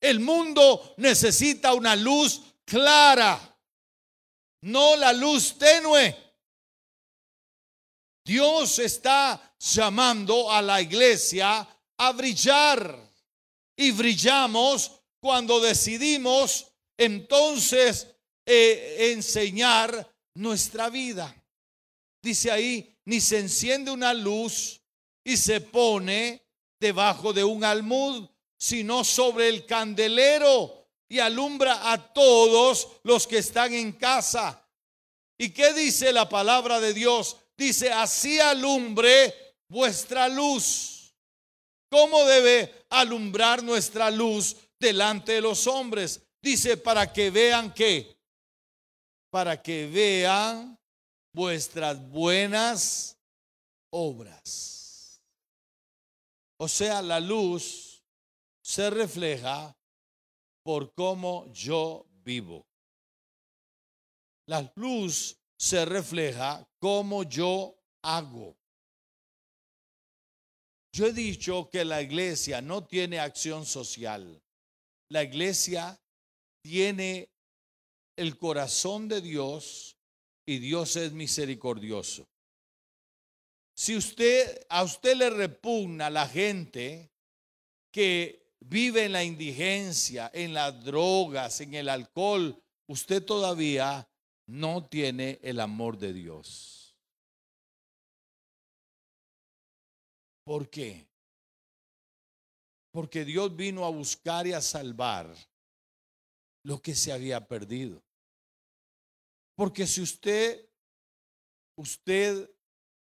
El 0.00 0.20
mundo 0.20 0.94
necesita 0.98 1.72
una 1.72 1.96
luz 1.96 2.42
clara, 2.64 3.58
no 4.62 4.96
la 4.96 5.12
luz 5.12 5.56
tenue. 5.56 6.16
Dios 8.24 8.78
está 8.80 9.54
llamando 9.58 10.52
a 10.52 10.60
la 10.60 10.82
iglesia 10.82 11.66
a 11.96 12.12
brillar 12.12 13.10
y 13.76 13.90
brillamos 13.92 15.00
cuando 15.20 15.60
decidimos 15.60 16.66
entonces 16.96 18.08
eh, 18.44 19.12
enseñar 19.12 20.14
nuestra 20.34 20.90
vida. 20.90 21.34
Dice 22.22 22.50
ahí, 22.50 22.98
ni 23.06 23.20
se 23.20 23.38
enciende 23.38 23.90
una 23.90 24.12
luz 24.12 24.82
y 25.24 25.36
se 25.36 25.60
pone 25.60 26.47
debajo 26.80 27.32
de 27.32 27.44
un 27.44 27.64
almud, 27.64 28.28
sino 28.56 29.04
sobre 29.04 29.48
el 29.48 29.66
candelero 29.66 30.86
y 31.08 31.18
alumbra 31.20 31.92
a 31.92 32.12
todos 32.12 32.88
los 33.02 33.26
que 33.26 33.38
están 33.38 33.72
en 33.72 33.92
casa. 33.92 34.64
¿Y 35.38 35.50
qué 35.50 35.72
dice 35.72 36.12
la 36.12 36.28
palabra 36.28 36.80
de 36.80 36.92
Dios? 36.92 37.36
Dice, 37.56 37.92
así 37.92 38.40
alumbre 38.40 39.34
vuestra 39.68 40.28
luz. 40.28 41.14
¿Cómo 41.90 42.24
debe 42.24 42.84
alumbrar 42.90 43.62
nuestra 43.62 44.10
luz 44.10 44.56
delante 44.78 45.32
de 45.32 45.40
los 45.40 45.66
hombres? 45.66 46.20
Dice, 46.42 46.76
para 46.76 47.12
que 47.12 47.30
vean 47.30 47.72
que, 47.72 48.16
para 49.30 49.62
que 49.62 49.86
vean 49.86 50.78
vuestras 51.32 52.00
buenas 52.10 53.16
obras. 53.90 54.87
O 56.58 56.68
sea, 56.68 57.02
la 57.02 57.20
luz 57.20 58.02
se 58.60 58.90
refleja 58.90 59.76
por 60.62 60.92
cómo 60.92 61.50
yo 61.52 62.06
vivo. 62.24 62.66
La 64.46 64.70
luz 64.74 65.38
se 65.56 65.84
refleja 65.84 66.68
como 66.78 67.22
yo 67.22 67.78
hago. 68.02 68.56
Yo 70.92 71.06
he 71.06 71.12
dicho 71.12 71.70
que 71.70 71.84
la 71.84 72.02
iglesia 72.02 72.60
no 72.60 72.86
tiene 72.86 73.20
acción 73.20 73.64
social. 73.64 74.42
La 75.10 75.22
iglesia 75.22 76.00
tiene 76.60 77.30
el 78.16 78.36
corazón 78.36 79.06
de 79.06 79.20
Dios 79.20 79.96
y 80.44 80.58
Dios 80.58 80.96
es 80.96 81.12
misericordioso. 81.12 82.28
Si 83.78 83.94
usted 83.94 84.66
a 84.70 84.82
usted 84.82 85.14
le 85.14 85.30
repugna 85.30 86.10
la 86.10 86.26
gente 86.26 87.12
que 87.92 88.56
vive 88.58 89.04
en 89.04 89.12
la 89.12 89.22
indigencia, 89.22 90.28
en 90.34 90.52
las 90.52 90.82
drogas, 90.82 91.60
en 91.60 91.74
el 91.74 91.88
alcohol, 91.88 92.60
usted 92.88 93.24
todavía 93.24 94.10
no 94.48 94.84
tiene 94.88 95.38
el 95.44 95.60
amor 95.60 95.96
de 95.96 96.12
Dios. 96.12 96.98
¿Por 100.42 100.68
qué? 100.68 101.08
Porque 102.90 103.24
Dios 103.24 103.54
vino 103.54 103.84
a 103.84 103.90
buscar 103.90 104.44
y 104.48 104.54
a 104.54 104.60
salvar 104.60 105.32
lo 106.64 106.82
que 106.82 106.96
se 106.96 107.12
había 107.12 107.46
perdido. 107.46 108.02
Porque 109.54 109.86
si 109.86 110.00
usted, 110.00 110.68
usted 111.76 112.50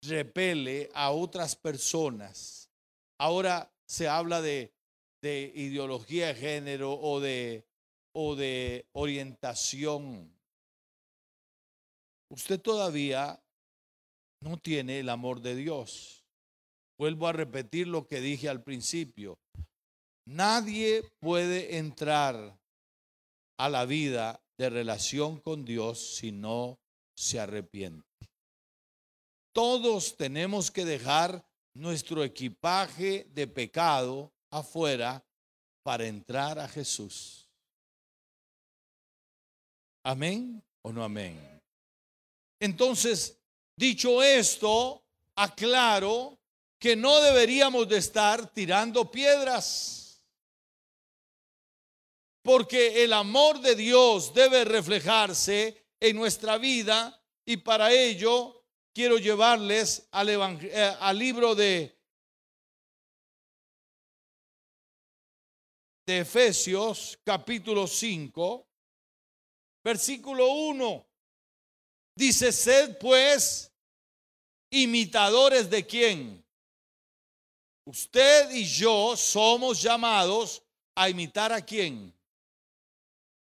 repele 0.07 0.89
a 0.93 1.11
otras 1.11 1.55
personas, 1.55 2.69
ahora 3.17 3.71
se 3.85 4.07
habla 4.07 4.41
de 4.41 4.73
de 5.23 5.53
ideología 5.55 6.27
de 6.27 6.35
género 6.35 6.99
o 6.99 7.21
de 7.21 8.85
orientación, 8.91 10.29
usted 12.27 12.59
todavía 12.59 13.41
no 14.41 14.57
tiene 14.57 14.99
el 14.99 15.07
amor 15.07 15.39
de 15.39 15.55
Dios. 15.55 16.25
Vuelvo 16.97 17.29
a 17.29 17.31
repetir 17.31 17.87
lo 17.87 18.05
que 18.05 18.19
dije 18.19 18.49
al 18.49 18.63
principio. 18.63 19.39
Nadie 20.25 21.03
puede 21.19 21.77
entrar 21.77 22.59
a 23.57 23.69
la 23.69 23.85
vida 23.85 24.43
de 24.57 24.69
relación 24.69 25.39
con 25.39 25.63
Dios 25.63 26.17
si 26.17 26.33
no 26.33 26.79
se 27.15 27.39
arrepiente. 27.39 28.12
Todos 29.53 30.17
tenemos 30.17 30.71
que 30.71 30.83
dejar 30.83 31.45
nuestro 31.75 32.23
equipaje 32.23 33.27
de 33.29 33.47
pecado 33.47 34.33
afuera 34.49 35.23
para 35.83 36.07
entrar 36.07 36.57
a 36.57 36.67
Jesús. 36.67 37.47
Amén 40.03 40.61
o 40.81 40.91
no 40.91 41.03
amén. 41.03 41.61
Entonces, 42.59 43.37
dicho 43.77 44.23
esto, 44.23 45.03
aclaro 45.35 46.39
que 46.79 46.95
no 46.95 47.21
deberíamos 47.21 47.87
de 47.87 47.97
estar 47.97 48.51
tirando 48.53 49.09
piedras. 49.09 50.21
Porque 52.41 53.03
el 53.03 53.13
amor 53.13 53.61
de 53.61 53.75
Dios 53.75 54.33
debe 54.33 54.65
reflejarse 54.65 55.85
en 55.99 56.15
nuestra 56.15 56.57
vida 56.57 57.21
y 57.45 57.57
para 57.57 57.93
ello 57.93 58.62
quiero 58.93 59.17
llevarles 59.17 60.07
al, 60.11 60.29
eh, 60.29 60.95
al 60.99 61.17
libro 61.17 61.55
de 61.55 61.93
de 66.05 66.19
Efesios 66.19 67.17
capítulo 67.23 67.87
5, 67.87 68.67
versículo 69.83 70.51
1. 70.51 71.05
Dice, 72.15 72.51
sed 72.51 72.97
pues 72.99 73.71
imitadores 74.69 75.69
de 75.69 75.85
quién. 75.85 76.45
Usted 77.85 78.51
y 78.51 78.65
yo 78.65 79.15
somos 79.17 79.81
llamados 79.81 80.61
a 80.95 81.09
imitar 81.09 81.51
a 81.51 81.61
quién. 81.61 82.13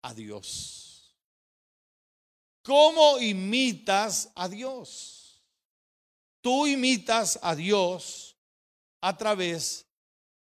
A 0.03 0.15
Dios. 0.15 1.15
¿Cómo 2.63 3.19
imitas 3.19 4.31
a 4.35 4.49
Dios? 4.49 5.14
Tú 6.45 6.67
imitas 6.67 7.39
a 7.41 7.57
Dios 7.57 8.37
a 9.01 9.17
través 9.17 9.89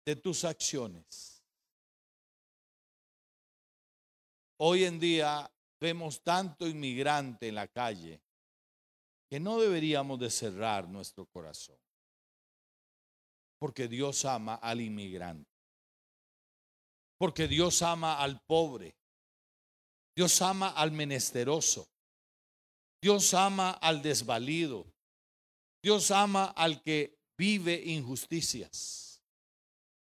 de 0.07 0.15
tus 0.15 0.45
acciones. 0.45 1.43
Hoy 4.59 4.85
en 4.85 5.01
día 5.01 5.51
vemos 5.81 6.23
tanto 6.23 6.69
inmigrante 6.69 7.49
en 7.49 7.57
la 7.57 7.67
calle 7.67 8.23
que 9.29 9.41
no 9.41 9.59
deberíamos 9.59 10.21
de 10.21 10.31
cerrar 10.31 10.89
nuestro 10.89 11.27
corazón. 11.27 11.79
Porque 13.59 13.89
Dios 13.89 14.25
ama 14.25 14.55
al 14.55 14.81
inmigrante. 14.81 15.51
Porque 17.19 17.49
Dios 17.49 17.83
ama 17.83 18.21
al 18.21 18.41
pobre. 18.43 18.95
Dios 20.15 20.41
ama 20.41 20.69
al 20.69 20.93
menesteroso. 20.93 21.89
Dios 23.03 23.35
ama 23.35 23.73
al 23.73 24.01
desvalido. 24.03 24.87
Dios 25.83 26.11
ama 26.11 26.47
al 26.57 26.83
que 26.83 27.19
vive 27.37 27.83
injusticias. 27.87 29.23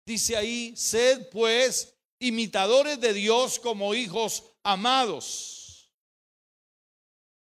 Dice 0.06 0.36
ahí, 0.36 0.74
sed 0.76 1.28
pues 1.30 1.94
imitadores 2.18 3.00
de 3.00 3.12
Dios 3.12 3.58
como 3.58 3.94
hijos 3.94 4.44
amados. 4.62 5.90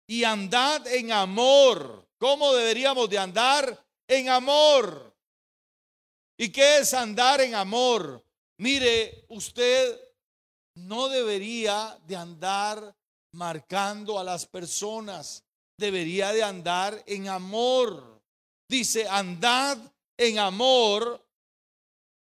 Y 0.07 0.23
andad 0.23 0.85
en 0.87 1.11
amor. 1.11 2.07
¿Cómo 2.17 2.53
deberíamos 2.53 3.09
de 3.09 3.17
andar? 3.17 3.85
En 4.07 4.29
amor. 4.29 5.15
¿Y 6.37 6.49
qué 6.49 6.79
es 6.79 6.93
andar 6.93 7.41
en 7.41 7.55
amor? 7.55 8.23
Mire, 8.57 9.25
usted 9.29 9.99
no 10.75 11.07
debería 11.07 11.97
de 12.05 12.15
andar 12.15 12.95
marcando 13.33 14.19
a 14.19 14.23
las 14.23 14.45
personas, 14.45 15.43
debería 15.77 16.31
de 16.33 16.43
andar 16.43 17.03
en 17.05 17.27
amor. 17.29 18.14
Dice, 18.67 19.07
andad 19.07 19.77
en 20.17 20.39
amor 20.39 21.21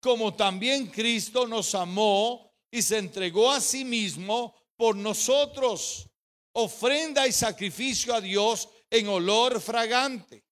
como 0.01 0.35
también 0.35 0.87
Cristo 0.87 1.47
nos 1.47 1.73
amó 1.73 2.53
y 2.69 2.81
se 2.81 2.97
entregó 2.97 3.51
a 3.51 3.61
sí 3.61 3.83
mismo 3.83 4.55
por 4.75 4.95
nosotros, 4.95 6.07
ofrenda 6.53 7.27
y 7.27 7.31
sacrificio 7.31 8.13
a 8.13 8.21
Dios 8.21 8.69
en 8.89 9.07
olor 9.07 9.59
fragante. 9.61 10.45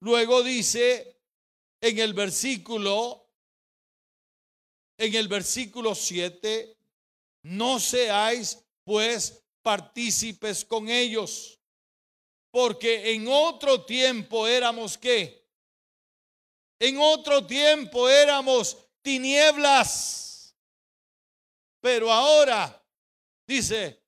Luego 0.00 0.42
dice 0.42 1.20
en 1.80 1.98
el 1.98 2.14
versículo 2.14 3.26
en 4.98 5.14
el 5.14 5.28
versículo 5.28 5.94
7, 5.94 6.76
no 7.42 7.78
seáis 7.78 8.58
pues 8.84 9.44
partícipes 9.62 10.64
con 10.64 10.88
ellos, 10.88 11.60
porque 12.56 13.12
en 13.12 13.28
otro 13.28 13.84
tiempo 13.84 14.48
éramos 14.48 14.96
qué? 14.96 15.46
En 16.80 16.96
otro 16.98 17.46
tiempo 17.46 18.08
éramos 18.08 18.78
tinieblas, 19.02 20.56
pero 21.82 22.10
ahora, 22.10 22.82
dice, 23.46 24.02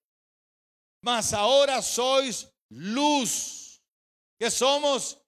mas 1.03 1.35
ahora 1.35 1.83
sois 1.83 2.51
luz, 2.71 3.83
que 4.39 4.51
somos 4.51 5.19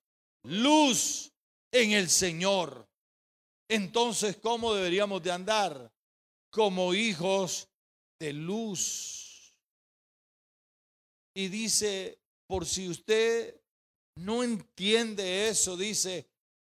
luz 0.45 1.31
en 1.73 1.93
el 1.93 2.09
Señor. 2.09 2.89
Entonces, 3.69 4.39
¿cómo 4.39 4.73
deberíamos 4.73 5.23
de 5.23 5.31
andar? 5.31 5.93
Como 6.51 6.95
hijos 6.95 7.69
de 8.19 8.33
luz. 8.33 9.55
Y 11.37 11.49
dice, 11.49 12.20
por 12.51 12.67
si 12.67 12.89
usted 12.89 13.63
no 14.17 14.43
entiende 14.43 15.49
eso, 15.49 15.77
dice, 15.77 16.29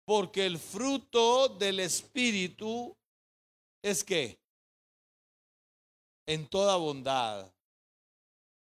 porque 0.06 0.48
el 0.48 0.58
fruto 0.58 1.50
del 1.50 1.80
Espíritu 1.80 2.98
es 3.84 4.04
que 4.04 4.40
en 6.26 6.48
toda 6.48 6.78
bondad. 6.78 7.54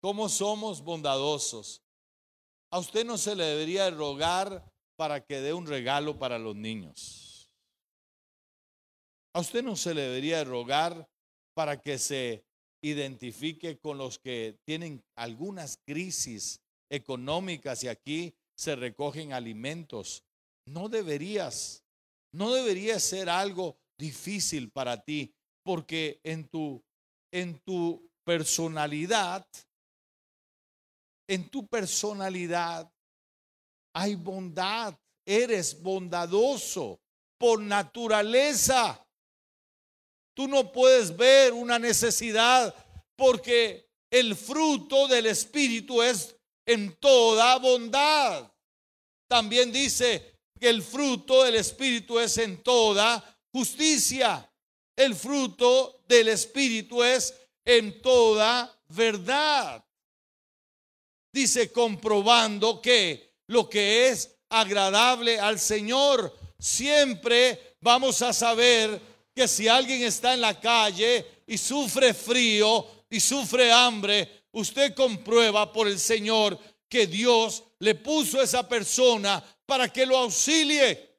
¿Cómo 0.02 0.30
somos 0.30 0.82
bondadosos? 0.82 1.84
A 2.72 2.80
usted 2.80 3.06
no 3.06 3.18
se 3.18 3.36
le 3.36 3.44
debería 3.44 3.90
rogar 3.90 4.64
para 4.96 5.20
que 5.20 5.42
dé 5.42 5.54
un 5.54 5.68
regalo 5.68 6.18
para 6.18 6.40
los 6.40 6.56
niños. 6.56 7.52
A 9.34 9.42
usted 9.42 9.62
no 9.62 9.76
se 9.76 9.94
le 9.94 10.04
debería 10.04 10.46
rogar 10.46 11.10
para 11.54 11.82
que 11.82 12.00
se 12.00 12.46
identifique 12.82 13.78
con 13.80 13.98
los 13.98 14.18
que 14.18 14.58
tienen 14.64 15.04
algunas 15.18 15.78
crisis 15.86 16.62
económicas 16.92 17.84
y 17.84 17.88
aquí 17.88 18.36
se 18.56 18.76
recogen 18.76 19.34
alimentos. 19.34 20.24
No 20.68 20.90
deberías, 20.90 21.84
no 22.34 22.54
debería 22.54 23.00
ser 23.00 23.30
algo 23.30 23.80
difícil 23.98 24.70
para 24.70 25.04
ti, 25.04 25.34
porque 25.64 26.20
en 26.24 26.48
tu, 26.48 26.84
en 27.32 27.58
tu 27.60 28.12
personalidad, 28.24 29.48
en 31.28 31.50
tu 31.50 31.66
personalidad 31.68 32.92
hay 33.94 34.16
bondad, 34.16 34.98
eres 35.26 35.82
bondadoso 35.82 37.00
por 37.38 37.62
naturaleza. 37.62 39.06
Tú 40.36 40.48
no 40.48 40.72
puedes 40.72 41.16
ver 41.16 41.54
una 41.54 41.80
necesidad 41.80 42.76
porque 43.16 43.90
el 44.12 44.36
fruto 44.36 45.08
del 45.08 45.28
Espíritu 45.28 46.02
es 46.02 46.36
en 46.66 46.96
toda 46.98 47.58
bondad. 47.58 48.52
También 49.28 49.72
dice 49.72 50.40
que 50.60 50.70
el 50.70 50.84
fruto 50.84 51.44
del 51.44 51.56
Espíritu 51.56 52.20
es 52.20 52.38
en 52.38 52.62
toda 52.64 53.24
justicia. 53.52 54.48
El 54.96 55.16
fruto 55.16 56.04
del 56.08 56.28
Espíritu 56.30 57.04
es 57.04 57.34
en 57.66 58.02
toda 58.02 58.78
verdad. 58.90 59.84
Dice 61.34 61.72
comprobando 61.72 62.82
que 62.82 63.36
lo 63.48 63.70
que 63.70 64.10
es 64.10 64.36
agradable 64.50 65.40
al 65.40 65.60
Señor, 65.60 66.38
siempre 66.60 67.78
vamos 67.80 68.22
a 68.22 68.34
saber 68.34 69.02
que 69.34 69.48
si 69.48 69.68
alguien 69.68 70.04
está 70.04 70.34
en 70.34 70.42
la 70.42 70.60
calle 70.60 71.44
y 71.48 71.58
sufre 71.58 72.14
frío 72.14 72.86
y 73.10 73.20
sufre 73.20 73.72
hambre, 73.72 74.41
usted 74.52 74.94
comprueba 74.94 75.72
por 75.72 75.88
el 75.88 76.00
Señor 76.00 76.60
que 76.90 77.08
Dios 77.08 77.64
le 77.80 77.96
puso 77.96 78.40
a 78.40 78.44
esa 78.44 78.68
persona 78.68 79.44
para 79.66 79.88
que 79.88 80.06
lo 80.06 80.18
auxilie. 80.18 81.10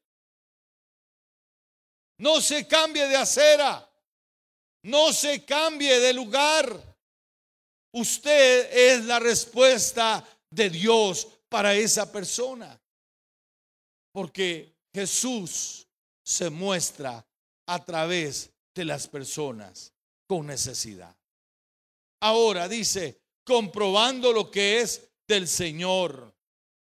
No 2.19 2.41
se 2.41 2.67
cambie 2.67 3.09
de 3.09 3.17
acera. 3.17 3.89
No 4.85 5.13
se 5.13 5.45
cambie 5.45 5.99
de 6.01 6.13
lugar. 6.13 6.97
Usted 7.93 8.73
es 8.73 9.05
la 9.05 9.19
respuesta 9.19 10.27
de 10.51 10.71
Dios 10.71 11.27
para 11.49 11.75
esa 11.75 12.11
persona. 12.11 12.79
Porque 14.13 14.77
Jesús 14.93 15.87
se 16.23 16.51
muestra 16.51 17.25
a 17.67 17.85
través 17.85 18.51
de 18.75 18.85
las 18.85 19.09
personas 19.09 19.93
con 20.27 20.47
necesidad. 20.47 21.17
Ahora 22.21 22.69
dice, 22.69 23.22
comprobando 23.45 24.33
lo 24.33 24.51
que 24.51 24.81
es 24.81 25.09
del 25.27 25.49
Señor, 25.49 26.35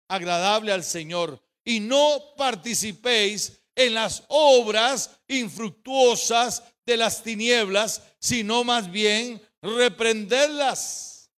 agradable 0.07 0.71
al 0.71 0.83
Señor, 0.83 1.41
y 1.63 1.79
no 1.79 2.33
participéis 2.37 3.59
en 3.75 3.93
las 3.93 4.23
obras 4.29 5.11
infructuosas 5.27 6.63
de 6.85 6.97
las 6.97 7.21
tinieblas, 7.21 8.01
sino 8.19 8.63
más 8.63 8.89
bien 8.89 9.41
reprenderlas. 9.61 11.29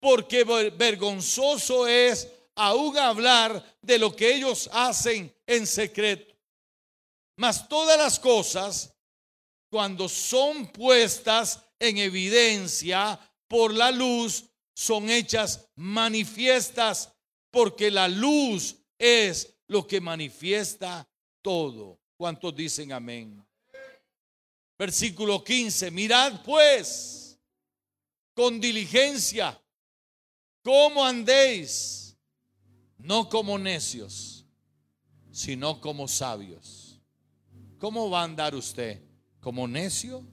Porque 0.00 0.44
vergonzoso 0.44 1.88
es 1.88 2.28
aún 2.54 2.96
hablar 2.98 3.78
de 3.80 3.98
lo 3.98 4.14
que 4.14 4.34
ellos 4.34 4.68
hacen 4.72 5.34
en 5.46 5.66
secreto. 5.66 6.36
Mas 7.36 7.68
todas 7.68 7.98
las 7.98 8.20
cosas, 8.20 8.94
cuando 9.70 10.08
son 10.08 10.66
puestas 10.68 11.60
en 11.78 11.98
evidencia 11.98 13.18
por 13.48 13.74
la 13.74 13.90
luz, 13.90 14.44
son 14.74 15.10
hechas 15.10 15.68
manifiestas, 15.74 17.12
porque 17.50 17.90
la 17.90 18.06
luz 18.06 18.76
es 18.98 19.56
lo 19.66 19.86
que 19.86 20.00
manifiesta 20.00 21.08
todo. 21.42 21.98
¿Cuántos 22.16 22.54
dicen 22.54 22.92
amén? 22.92 23.44
Versículo 24.78 25.42
15, 25.42 25.90
mirad 25.90 26.42
pues 26.44 27.40
con 28.34 28.60
diligencia 28.60 29.60
cómo 30.62 31.04
andéis, 31.04 32.16
no 32.98 33.28
como 33.28 33.58
necios, 33.58 34.46
sino 35.32 35.80
como 35.80 36.06
sabios 36.06 36.88
¿Cómo 37.78 38.10
va 38.10 38.22
a 38.22 38.24
andar 38.24 38.54
usted? 38.56 39.00
¿Como 39.40 39.68
necio 39.68 40.26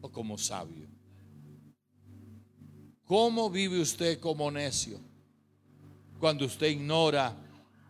o 0.00 0.10
como 0.10 0.38
sabio? 0.38 0.88
¿Cómo 3.06 3.50
vive 3.50 3.80
usted 3.80 4.18
como 4.18 4.50
necio? 4.50 5.00
Cuando 6.18 6.46
usted 6.46 6.68
ignora 6.68 7.36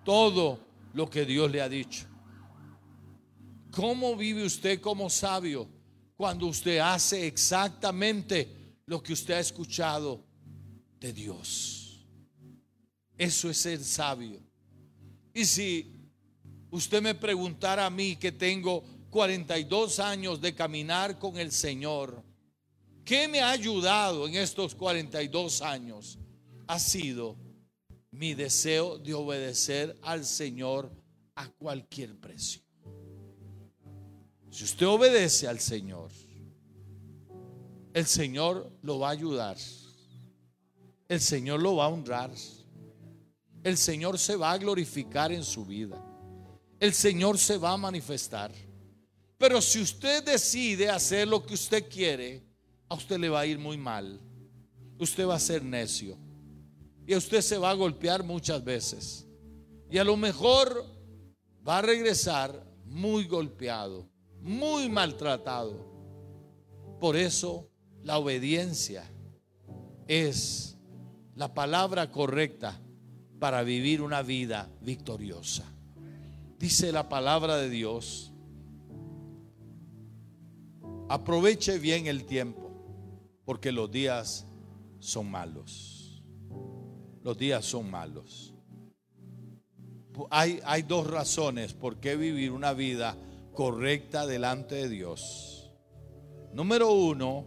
todo 0.05 0.59
lo 0.93 1.09
que 1.09 1.25
Dios 1.25 1.51
le 1.51 1.61
ha 1.61 1.69
dicho. 1.69 2.07
¿Cómo 3.71 4.17
vive 4.17 4.45
usted 4.45 4.81
como 4.81 5.09
sabio? 5.11 5.69
Cuando 6.17 6.47
usted 6.47 6.79
hace 6.79 7.27
exactamente 7.27 8.77
lo 8.87 9.03
que 9.03 9.13
usted 9.13 9.35
ha 9.35 9.41
escuchado 9.41 10.25
de 11.01 11.13
Dios. 11.13 12.05
Eso 13.17 13.51
es 13.51 13.57
ser 13.59 13.83
sabio. 13.83 14.41
Y 15.33 15.45
si 15.45 15.93
usted 16.71 17.03
me 17.03 17.15
preguntara 17.15 17.87
a 17.87 17.91
mí 17.91 18.17
que 18.17 18.33
tengo 18.33 18.85
42 19.11 20.01
años 20.01 20.41
de 20.41 20.55
caminar 20.55 21.19
con 21.19 21.39
el 21.39 21.53
Señor, 21.53 22.23
¿qué 23.05 23.29
me 23.29 23.41
ha 23.41 23.51
ayudado 23.51 24.27
en 24.27 24.35
estos 24.35 24.75
42 24.75 25.63
años? 25.63 26.19
Ha 26.67 26.79
sido 26.79 27.37
mi 28.11 28.35
deseo 28.35 28.99
de 28.99 29.13
obedecer 29.15 29.97
al 30.03 30.25
Señor 30.25 30.91
a 31.35 31.49
cualquier 31.49 32.17
precio. 32.19 32.63
Si 34.51 34.65
usted 34.65 34.87
obedece 34.87 35.49
al 35.49 35.59
Señor, 35.59 36.11
el 37.93 38.07
Señor 38.07 38.71
lo 38.83 39.01
va 39.01 39.09
a 39.09 39.13
ayudar. 39.13 39.57
El 41.09 41.21
Señor 41.21 41.61
lo 41.61 41.77
va 41.77 41.87
a 41.87 41.89
honrar. 41.89 42.31
El 43.63 43.77
Señor 43.77 44.19
se 44.19 44.37
va 44.37 44.53
a 44.53 44.59
glorificar 44.59 45.33
en 45.33 45.43
su 45.43 45.65
vida. 45.65 46.01
El 46.79 46.93
Señor 46.93 47.39
se 47.39 47.59
va 47.59 47.73
a 47.73 47.77
manifestar. 47.77 48.53
Pero 49.39 49.61
si 49.61 49.81
usted 49.81 50.25
decide 50.25 50.89
hacer 50.89 51.27
lo 51.27 51.45
que 51.45 51.55
usted 51.55 51.89
quiere, 51.89 52.43
usted 52.95 53.19
le 53.19 53.29
va 53.29 53.41
a 53.41 53.47
ir 53.47 53.59
muy 53.59 53.77
mal. 53.77 54.21
Usted 54.99 55.27
va 55.27 55.35
a 55.35 55.41
ser 55.41 55.63
necio. 55.63 56.17
Y 57.07 57.15
a 57.15 57.19
usted 57.19 57.41
se 57.41 57.59
va 57.59 57.71
a 57.71 57.75
golpear 57.75 58.25
muchas 58.25 58.65
veces. 58.65 59.27
Y 59.91 59.99
a 59.99 60.05
lo 60.05 60.17
mejor 60.17 60.85
va 61.67 61.79
a 61.79 61.83
regresar 61.83 62.65
muy 62.87 63.27
golpeado 63.27 64.09
muy 64.45 64.91
maltratado. 64.91 65.75
Por 67.01 67.17
eso 67.17 67.71
la 68.03 68.19
obediencia 68.19 69.11
es 70.07 70.77
la 71.35 71.53
palabra 71.55 72.11
correcta 72.11 72.79
para 73.41 73.63
vivir 73.63 74.03
una 74.03 74.23
vida 74.23 74.71
victoriosa. 74.83 75.65
Dice 76.59 76.93
la 76.93 77.09
palabra 77.09 77.57
de 77.57 77.71
Dios, 77.71 78.33
aproveche 81.09 81.79
bien 81.79 82.07
el 82.07 82.25
tiempo, 82.27 82.64
porque 83.45 83.73
los 83.73 83.91
días 83.91 84.47
son 84.99 85.31
malos. 85.31 86.23
Los 87.23 87.37
días 87.37 87.65
son 87.65 87.91
malos. 87.91 88.55
Hay, 90.31 90.61
hay 90.65 90.83
dos 90.83 91.07
razones 91.07 91.75
por 91.75 91.99
qué 91.99 92.17
vivir 92.17 92.53
una 92.53 92.73
vida 92.73 93.17
correcta 93.53 94.27
delante 94.27 94.75
de 94.77 94.89
Dios. 94.89 95.73
Número 96.53 96.93
uno, 96.93 97.47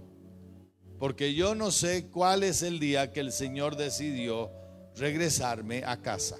porque 0.99 1.33
yo 1.33 1.55
no 1.55 1.71
sé 1.71 2.09
cuál 2.09 2.43
es 2.43 2.61
el 2.63 2.79
día 2.79 3.11
que 3.11 3.19
el 3.19 3.31
Señor 3.31 3.77
decidió 3.77 4.51
regresarme 4.95 5.83
a 5.85 6.01
casa. 6.01 6.37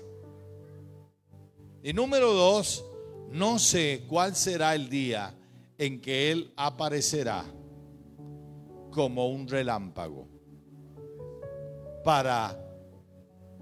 Y 1.84 1.94
número 1.94 2.34
dos, 2.34 2.84
no 3.32 3.60
sé 3.60 4.04
cuál 4.08 4.36
será 4.36 4.76
el 4.76 4.90
día 4.90 5.34
en 5.78 6.02
que 6.02 6.32
Él 6.32 6.52
aparecerá 6.56 7.46
como 8.98 9.28
un 9.28 9.48
relámpago 9.48 10.28
para 12.04 12.60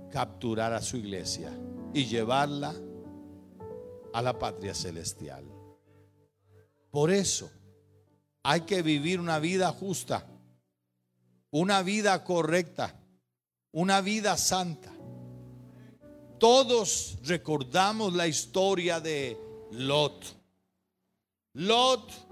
capturar 0.09 0.71
a 0.71 0.81
su 0.81 0.95
iglesia 0.95 1.51
y 1.93 2.05
llevarla 2.05 2.73
a 4.13 4.21
la 4.21 4.39
patria 4.39 4.73
celestial. 4.73 5.43
Por 6.89 7.11
eso 7.11 7.51
hay 8.43 8.61
que 8.61 8.81
vivir 8.81 9.19
una 9.19 9.39
vida 9.39 9.73
justa, 9.73 10.25
una 11.51 11.83
vida 11.83 12.23
correcta, 12.23 12.95
una 13.73 13.99
vida 13.99 14.37
santa. 14.37 14.93
Todos 16.39 17.17
recordamos 17.23 18.13
la 18.13 18.25
historia 18.25 19.01
de 19.01 19.37
Lot. 19.71 20.27
Lot 21.55 22.24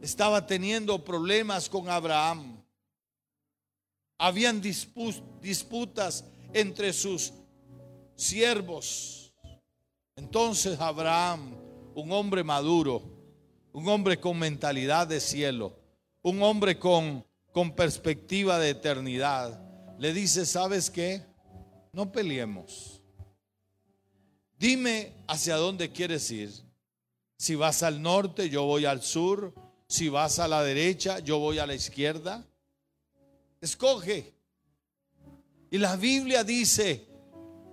estaba 0.00 0.46
teniendo 0.46 1.04
problemas 1.04 1.68
con 1.68 1.88
Abraham. 1.88 2.62
Habían 4.18 4.60
disputas 4.60 6.24
entre 6.52 6.92
sus 6.92 7.32
siervos. 8.16 9.32
Entonces 10.16 10.78
Abraham 10.80 11.60
un 11.94 12.12
hombre 12.12 12.44
maduro, 12.44 13.02
un 13.72 13.88
hombre 13.88 14.18
con 14.18 14.38
mentalidad 14.38 15.06
de 15.06 15.20
cielo, 15.20 15.78
un 16.22 16.42
hombre 16.42 16.78
con, 16.78 17.24
con 17.52 17.74
perspectiva 17.74 18.58
de 18.58 18.70
eternidad, 18.70 19.60
le 19.98 20.12
dice, 20.12 20.46
¿sabes 20.46 20.90
qué? 20.90 21.22
No 21.92 22.10
peleemos. 22.10 23.02
Dime 24.58 25.12
hacia 25.26 25.56
dónde 25.56 25.90
quieres 25.90 26.30
ir. 26.30 26.50
Si 27.36 27.54
vas 27.54 27.82
al 27.82 28.02
norte, 28.02 28.50
yo 28.50 28.64
voy 28.64 28.84
al 28.84 29.02
sur. 29.02 29.54
Si 29.90 30.08
vas 30.08 30.38
a 30.38 30.46
la 30.46 30.62
derecha, 30.62 31.18
yo 31.18 31.40
voy 31.40 31.58
a 31.58 31.66
la 31.66 31.74
izquierda. 31.74 32.46
Escoge. 33.60 34.32
Y 35.68 35.78
la 35.78 35.96
Biblia 35.96 36.44
dice 36.44 37.08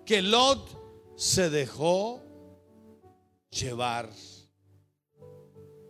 que 0.04 0.24
Lot 0.24 1.16
se 1.16 1.52
dejó 1.52 2.20
llevar 3.52 4.10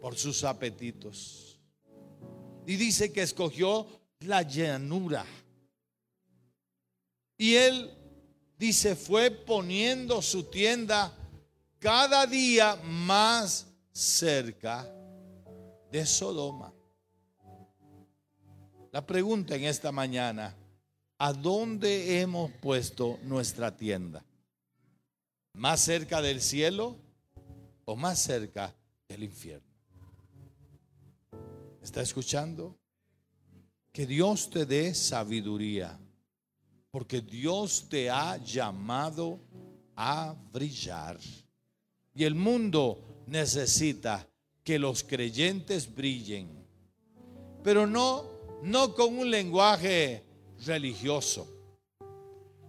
por 0.02 0.18
sus 0.18 0.44
apetitos. 0.44 1.62
Y 2.66 2.76
dice 2.76 3.14
que 3.14 3.22
escogió 3.22 3.88
la 4.20 4.42
llanura. 4.42 5.26
Y 7.38 7.56
él 7.56 7.90
dice, 8.58 8.98
fue 8.98 9.32
poniendo 9.32 10.22
su 10.22 10.44
tienda 10.44 11.10
cada 11.80 12.28
día 12.28 12.76
más 12.84 13.66
cerca 13.94 14.94
de 15.92 16.06
Sodoma. 16.06 16.74
La 18.92 19.06
pregunta 19.06 19.56
en 19.56 19.66
esta 19.66 19.92
mañana, 19.92 20.56
¿a 21.18 21.34
dónde 21.34 22.22
hemos 22.22 22.52
puesto 22.52 23.20
nuestra 23.24 23.76
tienda? 23.76 24.24
¿Más 25.54 25.82
cerca 25.82 26.22
del 26.22 26.42
cielo 26.42 26.98
o 27.90 27.96
más 27.96 28.20
cerca 28.20 28.76
del 29.08 29.24
infierno. 29.24 29.66
¿Está 31.82 32.02
escuchando? 32.02 32.78
Que 33.94 34.06
Dios 34.06 34.50
te 34.50 34.66
dé 34.66 34.94
sabiduría, 34.94 35.98
porque 36.92 37.22
Dios 37.22 37.88
te 37.90 38.10
ha 38.10 38.36
llamado 38.38 39.40
a 39.96 40.36
brillar. 40.52 41.18
Y 42.14 42.26
el 42.26 42.36
mundo 42.36 43.24
necesita 43.26 44.28
que 44.68 44.78
los 44.78 45.02
creyentes 45.02 45.96
brillen, 45.96 46.50
pero 47.64 47.88
no 47.88 48.26
no 48.64 48.94
con 48.96 49.18
un 49.18 49.32
lenguaje 49.32 50.26
religioso, 50.66 51.48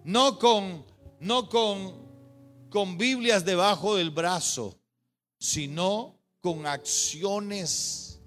no 0.04 0.38
con 0.38 0.84
no 1.18 1.48
con 1.48 2.06
con 2.70 2.96
Biblias 2.98 3.44
debajo 3.44 3.96
del 3.96 4.10
brazo, 4.10 4.78
sino 5.40 6.14
con 6.40 6.66
acciones 6.66 8.20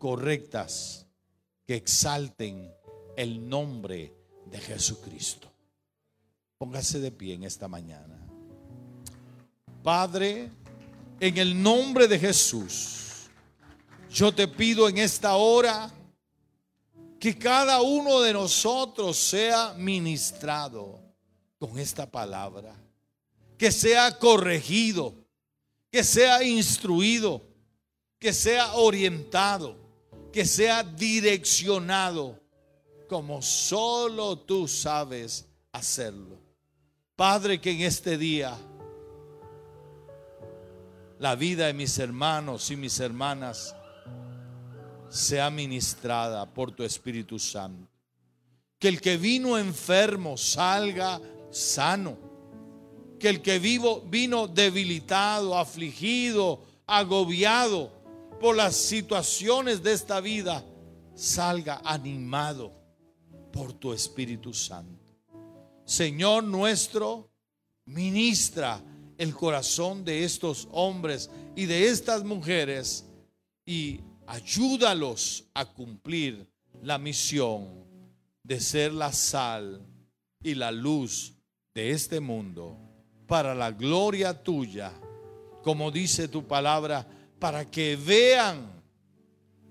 correctas 0.00 1.06
que 1.64 1.76
exalten 1.76 2.68
el 3.16 3.48
nombre 3.48 4.12
de 4.50 4.58
Jesucristo. 4.58 5.48
Póngase 6.58 6.98
de 6.98 7.12
pie 7.12 7.34
en 7.34 7.44
esta 7.44 7.68
mañana. 7.68 8.18
Padre, 9.84 10.50
en 11.20 11.38
el 11.38 11.62
nombre 11.62 12.08
de 12.08 12.18
Jesús, 12.18 13.03
yo 14.14 14.34
te 14.34 14.48
pido 14.48 14.88
en 14.88 14.96
esta 14.96 15.34
hora 15.34 15.92
que 17.20 17.36
cada 17.36 17.82
uno 17.82 18.20
de 18.20 18.32
nosotros 18.32 19.18
sea 19.18 19.74
ministrado 19.74 21.00
con 21.58 21.78
esta 21.78 22.10
palabra, 22.10 22.74
que 23.58 23.70
sea 23.70 24.18
corregido 24.18 25.24
que 25.94 26.02
sea 26.02 26.42
instruido, 26.42 27.40
que 28.18 28.32
sea 28.32 28.74
orientado, 28.74 29.76
que 30.32 30.44
sea 30.44 30.82
direccionado 30.82 32.36
como 33.08 33.40
solo 33.40 34.36
tú 34.36 34.66
sabes 34.66 35.46
hacerlo. 35.70 36.36
Padre, 37.14 37.60
que 37.60 37.70
en 37.70 37.82
este 37.82 38.18
día 38.18 38.58
la 41.20 41.36
vida 41.36 41.68
de 41.68 41.74
mis 41.74 41.96
hermanos 42.00 42.72
y 42.72 42.76
mis 42.76 42.98
hermanas 42.98 43.76
sea 45.14 45.50
ministrada 45.50 46.44
por 46.52 46.72
tu 46.72 46.82
Espíritu 46.82 47.38
Santo. 47.38 47.88
Que 48.78 48.88
el 48.88 49.00
que 49.00 49.16
vino 49.16 49.56
enfermo 49.56 50.36
salga 50.36 51.20
sano 51.50 52.34
que 53.24 53.30
el 53.30 53.40
que 53.40 53.58
vivo 53.58 54.02
vino 54.02 54.46
debilitado, 54.46 55.56
afligido, 55.56 56.60
agobiado 56.86 57.90
por 58.38 58.54
las 58.54 58.76
situaciones 58.76 59.82
de 59.82 59.94
esta 59.94 60.20
vida, 60.20 60.62
salga 61.14 61.80
animado 61.84 62.72
por 63.50 63.72
tu 63.72 63.94
Espíritu 63.94 64.52
Santo. 64.52 65.16
Señor 65.86 66.44
nuestro, 66.44 67.30
ministra 67.86 68.82
el 69.16 69.34
corazón 69.34 70.04
de 70.04 70.24
estos 70.24 70.68
hombres 70.72 71.30
y 71.56 71.66
de 71.66 71.88
estas 71.88 72.24
mujeres 72.24 73.06
y 73.64 74.00
ayúdalos 74.34 75.44
a 75.54 75.64
cumplir 75.64 76.44
la 76.82 76.98
misión 76.98 77.84
de 78.42 78.58
ser 78.58 78.92
la 78.92 79.12
sal 79.12 79.80
y 80.42 80.54
la 80.56 80.72
luz 80.72 81.34
de 81.72 81.92
este 81.92 82.18
mundo 82.18 82.76
para 83.28 83.54
la 83.54 83.70
gloria 83.70 84.34
tuya, 84.42 84.92
como 85.62 85.90
dice 85.92 86.26
tu 86.26 86.44
palabra, 86.46 87.06
para 87.38 87.70
que 87.70 87.96
vean 87.96 88.82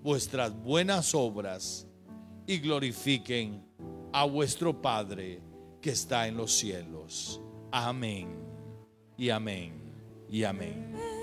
vuestras 0.02 0.50
buenas 0.62 1.14
obras 1.14 1.86
y 2.46 2.58
glorifiquen 2.58 3.62
a 4.12 4.24
vuestro 4.24 4.80
Padre 4.80 5.42
que 5.82 5.90
está 5.90 6.26
en 6.26 6.38
los 6.38 6.52
cielos. 6.52 7.38
Amén 7.70 8.28
y 9.18 9.28
amén 9.28 9.74
y 10.30 10.42
amén. 10.42 11.13